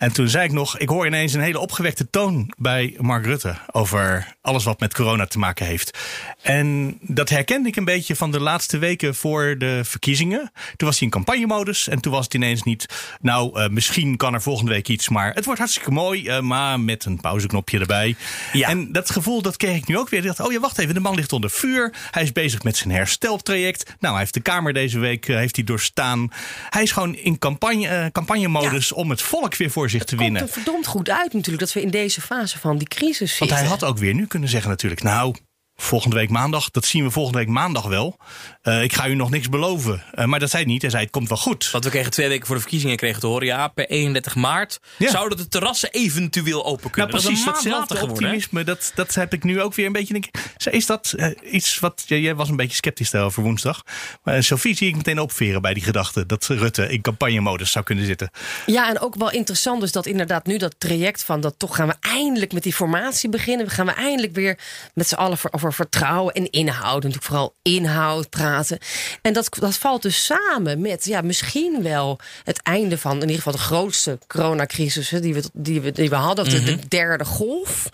[0.00, 3.56] En toen zei ik nog, ik hoor ineens een hele opgewekte toon bij Mark Rutte
[3.70, 5.98] over alles wat met corona te maken heeft.
[6.42, 10.52] En dat herkende ik een beetje van de laatste weken voor de verkiezingen.
[10.76, 12.86] Toen was hij in campagnemodus en toen was het ineens niet,
[13.20, 16.80] nou, eh, misschien kan er volgende week iets, maar het wordt hartstikke mooi, eh, maar
[16.80, 18.16] met een pauzeknopje erbij.
[18.52, 18.68] Ja.
[18.68, 20.20] En dat gevoel, dat kreeg ik nu ook weer.
[20.20, 21.94] Ik dacht, oh ja, wacht even, de man ligt onder vuur.
[22.10, 23.84] Hij is bezig met zijn hersteltraject.
[23.84, 26.28] Nou, hij heeft de Kamer deze week eh, heeft hij doorstaan.
[26.70, 30.42] Hij is gewoon in campagne, campagnemodus om het volk weer voor zich te komt winnen.
[30.42, 33.56] er verdomd goed uit natuurlijk dat we in deze fase van die crisis Want zitten.
[33.56, 35.34] hij had ook weer nu kunnen zeggen natuurlijk, nou,
[35.80, 38.16] volgende week maandag, dat zien we volgende week maandag wel.
[38.62, 40.02] Eh, ik ga u nog niks beloven.
[40.12, 40.82] Eh, maar dat zei hij niet.
[40.82, 41.70] Hij zei, het komt wel goed.
[41.70, 43.46] Want we kregen twee weken voor de verkiezingen kregen te horen...
[43.46, 45.10] ja, per 31 maart Ja.
[45.10, 47.10] zouden de terrassen eventueel open Nou, kunnen.
[47.10, 48.64] precies dat is datzelfde geworden, optimisme.
[48.64, 50.12] Dat, dat heb ik nu ook weer een beetje.
[50.12, 50.26] Denk,
[50.70, 52.02] is dat eh, iets wat.
[52.06, 53.82] ja, jij was een beetje sceptisch over woensdag.
[54.22, 58.04] Maar Sophie zie ik meteen opveren bij die gedachte dat Rutte in campagnemodus zou kunnen
[58.06, 58.30] zitten.
[58.66, 61.86] Ja, en ook wel interessant is dat inderdaad nu dat traject van dat toch gaan
[61.86, 63.66] we eindelijk met die formatie beginnen.
[63.66, 64.58] We gaan we eindelijk weer
[64.94, 68.78] met z'n allen voor- over vertrouwen en inhoud, natuurlijk vooral inhoud praten.
[69.22, 73.36] En dat, dat valt dus samen met ja, misschien wel het einde van in ieder
[73.36, 76.78] geval de grootste coronacrisis hè, die, we, die, we, die we hadden, of de, de
[76.88, 77.88] derde golf.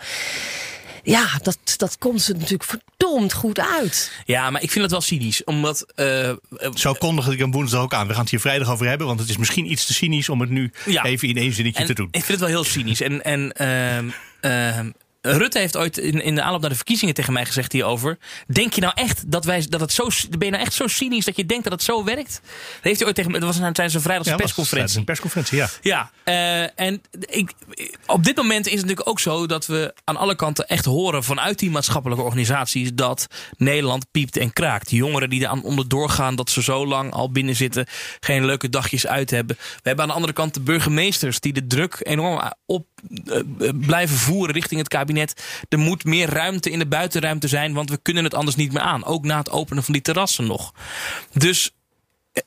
[1.03, 4.11] Ja, dat, dat komt ze natuurlijk verdomd goed uit.
[4.25, 5.43] Ja, maar ik vind het wel cynisch.
[5.43, 5.85] Omdat...
[5.95, 6.35] eh, eh,
[6.73, 8.07] Zo kondigde ik hem woensdag ook aan.
[8.07, 9.07] We gaan het hier vrijdag over hebben.
[9.07, 11.03] Want het is misschien iets te cynisch om het nu Ja.
[11.03, 12.07] even in één zinnetje en te doen.
[12.11, 13.01] Ik vind het wel heel cynisch.
[13.01, 14.09] En, en ehm,
[14.41, 14.89] ehm,
[15.21, 18.17] Rutte heeft ooit in, in de aanloop naar de verkiezingen tegen mij gezegd hierover.
[18.47, 20.07] Denk je nou echt dat wij dat het zo.
[20.29, 22.41] Ben je nou echt zo cynisch dat je denkt dat het zo werkt?
[22.43, 23.39] Dat heeft hij ooit tegen me.
[23.39, 24.97] Dat was tijdens een vrijdagse Ja, persconferentie.
[24.97, 25.69] een persconferentie, ja.
[25.81, 27.51] Ja, eh, en ik,
[28.05, 31.23] op dit moment is het natuurlijk ook zo dat we aan alle kanten echt horen
[31.23, 34.89] vanuit die maatschappelijke organisaties dat Nederland piept en kraakt.
[34.91, 37.85] Jongeren die er aan onderdoor gaan dat ze zo lang al binnen zitten,
[38.19, 39.55] geen leuke dagjes uit hebben.
[39.59, 42.87] We hebben aan de andere kant de burgemeesters die de druk enorm op
[43.25, 43.39] eh,
[43.73, 45.15] blijven voeren richting het kabinet.
[45.69, 48.81] Er moet meer ruimte in de buitenruimte zijn, want we kunnen het anders niet meer
[48.81, 49.05] aan.
[49.05, 50.73] Ook na het openen van die terrassen nog.
[51.33, 51.71] Dus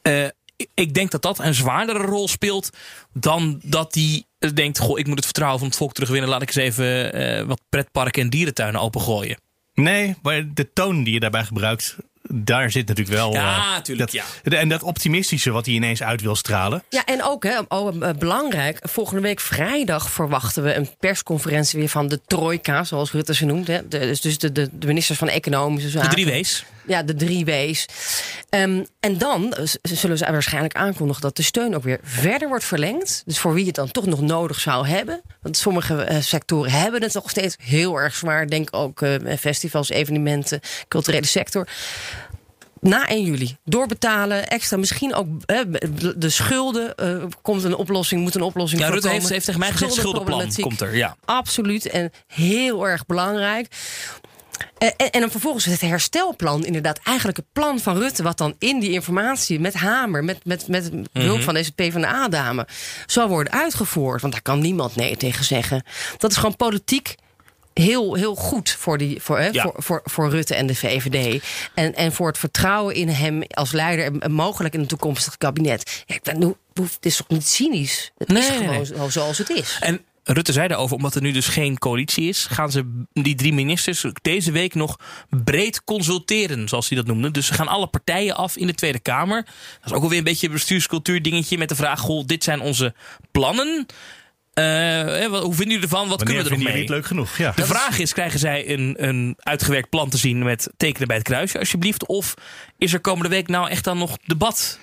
[0.03, 0.27] eh,
[0.75, 2.71] ik denk dat dat een zwaardere rol speelt
[3.13, 6.31] dan dat hij denkt: Goh, ik moet het vertrouwen van het volk terugwinnen.
[6.31, 9.39] Laat ik eens even eh, wat pretparken en dierentuinen opengooien.
[9.75, 11.97] Nee, maar de toon die je daarbij gebruikt,
[12.33, 13.33] daar zit natuurlijk wel.
[13.33, 14.59] Ja, eh, tuurlijk, dat, ja.
[14.59, 16.83] En dat optimistische wat hij ineens uit wil stralen.
[16.89, 18.79] Ja, en ook hè, oh, eh, belangrijk.
[18.83, 23.67] Volgende week vrijdag verwachten we een persconferentie weer van de trojka, zoals Rutte ze noemt.
[23.67, 23.89] Hè.
[23.89, 26.11] De, dus dus de, de, de ministers van Economische De Zaken.
[26.11, 26.65] drie W's.
[26.87, 27.87] Ja, de drie W's.
[28.49, 33.23] Ehm, en dan zullen ze waarschijnlijk aankondigen dat de steun ook weer verder wordt verlengd.
[33.27, 35.23] Dus voor wie het dan toch nog nodig zou hebben.
[35.43, 38.47] Want sommige eh, sectoren hebben het nog steeds heel erg zwaar.
[38.47, 41.69] Denk ook eh, festivals, evenementen, culturele sector.
[42.81, 43.57] Na 1 juli.
[43.65, 44.77] Doorbetalen, extra.
[44.77, 45.59] Misschien ook eh,
[46.17, 46.95] de schulden.
[47.43, 50.81] komt een oplossing, moet een oplossing Ja, Rutte heeft, heeft tegen mij gezegd: schuldenplan komt
[50.81, 50.97] er.
[50.97, 51.17] Ja.
[51.25, 53.67] Absoluut en heel erg belangrijk.
[54.79, 58.55] Eh, En, en dan vervolgens het herstelplan, inderdaad, eigenlijk het plan van Rutte, wat dan
[58.59, 62.67] in die informatie met Hamer, met, met, met hulp van deze PvdA-dame,
[63.07, 64.21] zal worden uitgevoerd.
[64.21, 65.85] Want daar kan niemand nee tegen zeggen.
[66.19, 67.15] Dat is gewoon politiek
[67.75, 69.63] heel, heel goed voor, die, voor, hè, Ja.
[69.63, 71.43] voor, voor, voor Rutte en de VVD.
[71.75, 76.03] En, en voor het vertrouwen in hem als leider en- mogelijk in een toekomstig kabinet.
[76.07, 78.11] Ja, ik ben, het is toch niet cynisch?
[78.19, 78.67] Het Nee, is gewoon
[78.99, 79.11] nee.
[79.11, 79.77] zoals het is.
[79.81, 83.53] En Rutte zei daarover, omdat er nu dus geen coalitie is, gaan ze die drie
[83.53, 84.97] ministers deze week nog
[85.45, 87.31] breed consulteren, zoals hij dat noemde.
[87.31, 89.43] Dus ze gaan alle partijen af in de Tweede Kamer.
[89.45, 92.61] Dat is ook alweer een beetje een bestuurscultuur dingetje met de vraag: goh, dit zijn
[92.61, 92.95] onze
[93.31, 93.87] plannen.
[94.55, 96.09] Eh, wat- hoe vinden jullie ervan?
[96.09, 96.81] Wat Wanneer kunnen we er nog mee?
[96.81, 97.37] niet leuk genoeg?
[97.39, 97.53] Ja.
[97.57, 101.27] De vraag is, krijgen zij een, een uitgewerkt plan te zien met tekenen bij het
[101.27, 102.07] kruisje alsjeblieft?
[102.07, 102.35] Of
[102.79, 104.79] is er komende week nou echt dan nog debat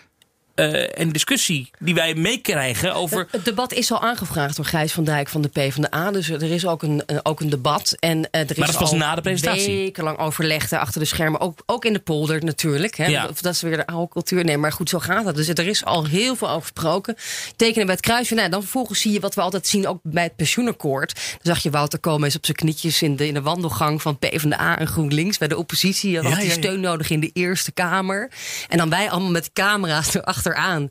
[0.58, 3.28] eh, en discussie die wij meekrijgen over.
[3.32, 6.12] Het debat is al aangevraagd door Gijs van Dijk van de PvdA.
[6.12, 7.95] Dus er is ook een, eh, ook een debat.
[7.99, 9.76] En eh, er is dat is pas al na de presentatie.
[9.76, 11.39] wekenlang overleg daar achter de schermen.
[11.39, 12.97] Ook, ook in de polder natuurlijk.
[12.97, 13.05] Hè.
[13.05, 13.30] Ja.
[13.41, 14.43] Dat is weer de oude cultuur.
[14.43, 15.36] Nee, maar goed, zo gaat dat.
[15.36, 17.16] Dus er is al heel veel over gesproken.
[17.55, 18.36] Tekenen bij het kruisje.
[18.36, 21.14] Nou, dan vervolgens zie je wat we altijd zien ook bij het pensioenakkoord.
[21.14, 24.80] Dan zag je Wouter Koolmees op zijn knietjes in de, in de wandelgang van PvdA
[24.80, 25.38] en GroenLinks.
[25.38, 26.12] Bij de oppositie.
[26.12, 26.51] Je had ja, ja.
[26.51, 28.32] steun nodig in de Eerste Kamer.
[28.70, 30.16] En dan wij allemaal met camera's
[30.48, 30.89] erachteraan.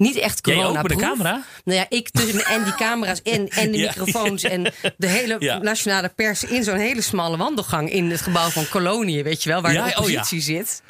[0.00, 1.42] Niet echt Jij ook corona de camera?
[1.64, 3.86] Nou ja, ik tussen en die camera's en, en de Ja.
[3.96, 5.58] microfoons en de hele Ja.
[5.58, 9.60] nationale pers in zo'n hele smalle wandelgang in het gebouw van Koloniën, weet je wel,
[9.62, 10.18] waar Ja, de oh ja.
[10.18, 10.82] oppositie zit.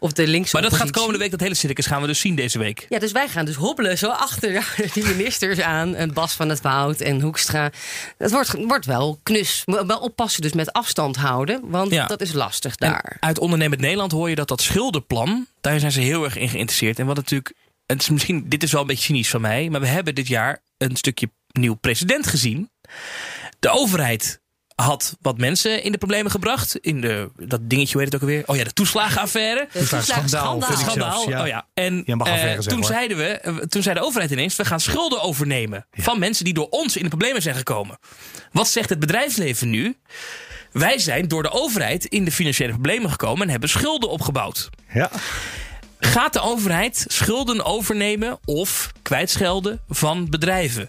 [0.00, 2.34] Of de linkse Maar dat gaat komende week, dat hele circus gaan we dus zien
[2.34, 2.86] deze week.
[2.88, 5.94] Ja, dus wij gaan dus hobbelen zo achter die ministers aan.
[5.94, 7.70] En Bas van het Woud en Hoekstra.
[8.18, 9.62] Het wordt, wordt wel knus.
[9.64, 11.60] Wel oppassen dus met afstand houden.
[11.64, 13.16] Want dat is lastig En daar.
[13.20, 16.98] uit Ondernemend Nederland hoor je dat dat schuldenplan, daar zijn ze heel erg in geïnteresseerd.
[16.98, 17.52] En wat natuurlijk,
[17.96, 20.28] het is misschien, dit is wel een beetje cynisch van mij, maar we hebben dit
[20.28, 22.70] jaar een stukje nieuw president gezien.
[23.58, 24.40] De overheid
[24.74, 26.76] had wat mensen in de problemen gebracht.
[26.76, 28.42] In de, dat dingetje, heet het ook alweer?
[28.46, 29.68] Oh ja, de toeslagenaffaire.
[29.72, 31.24] Is een schandaal, zelfs.
[31.24, 31.40] Ja.
[31.40, 31.66] Oh ja.
[31.74, 32.84] En eh, toen, hoor.
[32.84, 36.54] zeiden we, eh, toen zei de overheid ineens: we gaan schulden overnemen van mensen die
[36.54, 37.98] door ons in de problemen zijn gekomen.
[38.52, 39.96] Wat zegt het bedrijfsleven nu?
[40.72, 44.70] Wij zijn door de overheid in de financiële problemen gekomen en hebben schulden opgebouwd.
[44.92, 45.10] Ja.
[45.98, 50.88] Gaat de overheid schulden overnemen of kwijtschelden van bedrijven?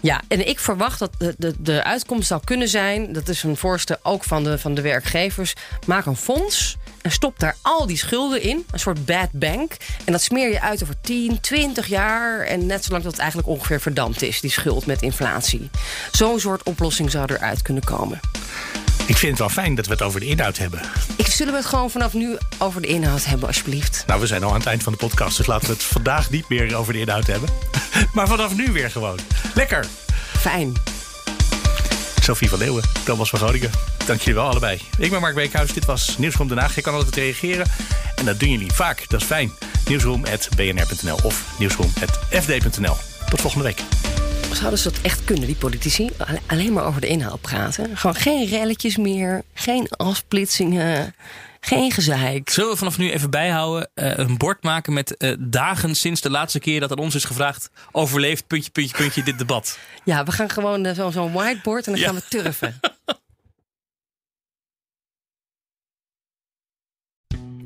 [0.00, 3.12] Ja, en ik verwacht dat de, de, de uitkomst zou kunnen zijn...
[3.12, 5.54] dat is een voorstel ook van de, van de werkgevers...
[5.86, 8.64] maak een fonds en stop daar al die schulden in.
[8.70, 9.76] Een soort bad bank.
[10.04, 12.40] En dat smeer je uit over 10, 20 jaar...
[12.40, 14.40] en net zolang dat het eigenlijk ongeveer verdampt is...
[14.40, 15.70] die schuld met inflatie.
[16.12, 18.20] Zo'n soort oplossing zou eruit kunnen komen.
[19.10, 20.80] Ik vind het wel fijn dat we het over de inhoud hebben.
[21.16, 24.04] Ik zullen we het gewoon vanaf nu over de inhoud hebben, alsjeblieft.
[24.06, 26.30] Nou, we zijn al aan het eind van de podcast, dus laten we het vandaag
[26.30, 27.48] niet meer over de inhoud hebben.
[28.14, 29.18] Maar vanaf nu weer gewoon.
[29.54, 29.86] Lekker.
[30.38, 30.72] Fijn.
[32.22, 33.70] Sophie van Leeuwen, Thomas van Groningen.
[34.06, 34.80] Dank jullie wel allebei.
[34.98, 36.74] Ik ben Mark Beekhuis, dit was Nieuwsroom Den Haag.
[36.74, 37.66] Je kan altijd reageren
[38.14, 39.52] en dat doen jullie vaak, dat is fijn.
[39.88, 42.96] Nieuwsroom.bnr.nl of nieuwsroom.fd.nl.
[43.28, 43.82] Tot volgende week.
[44.52, 46.10] Zouden ze dat echt kunnen, die politici?
[46.18, 47.96] Alle- Alleen maar over de inhoud praten.
[47.96, 51.14] Gewoon geen relletjes meer, geen afsplitsingen,
[51.60, 52.50] geen gezeik.
[52.50, 53.90] Zullen we vanaf nu even bijhouden?
[53.94, 57.24] eh, een bord maken met eh, dagen sinds de laatste keer dat aan ons is
[57.24, 57.70] gevraagd.
[57.92, 59.78] Overleeft, puntje, puntje, puntje, dit debat.
[60.04, 62.06] Ja, we gaan gewoon eh, zo- zo'n whiteboard en dan Ja.
[62.06, 62.80] gaan we turven.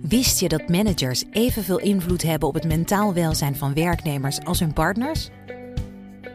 [0.09, 4.73] Wist je dat managers evenveel invloed hebben op het mentaal welzijn van werknemers als hun
[4.73, 5.29] partners?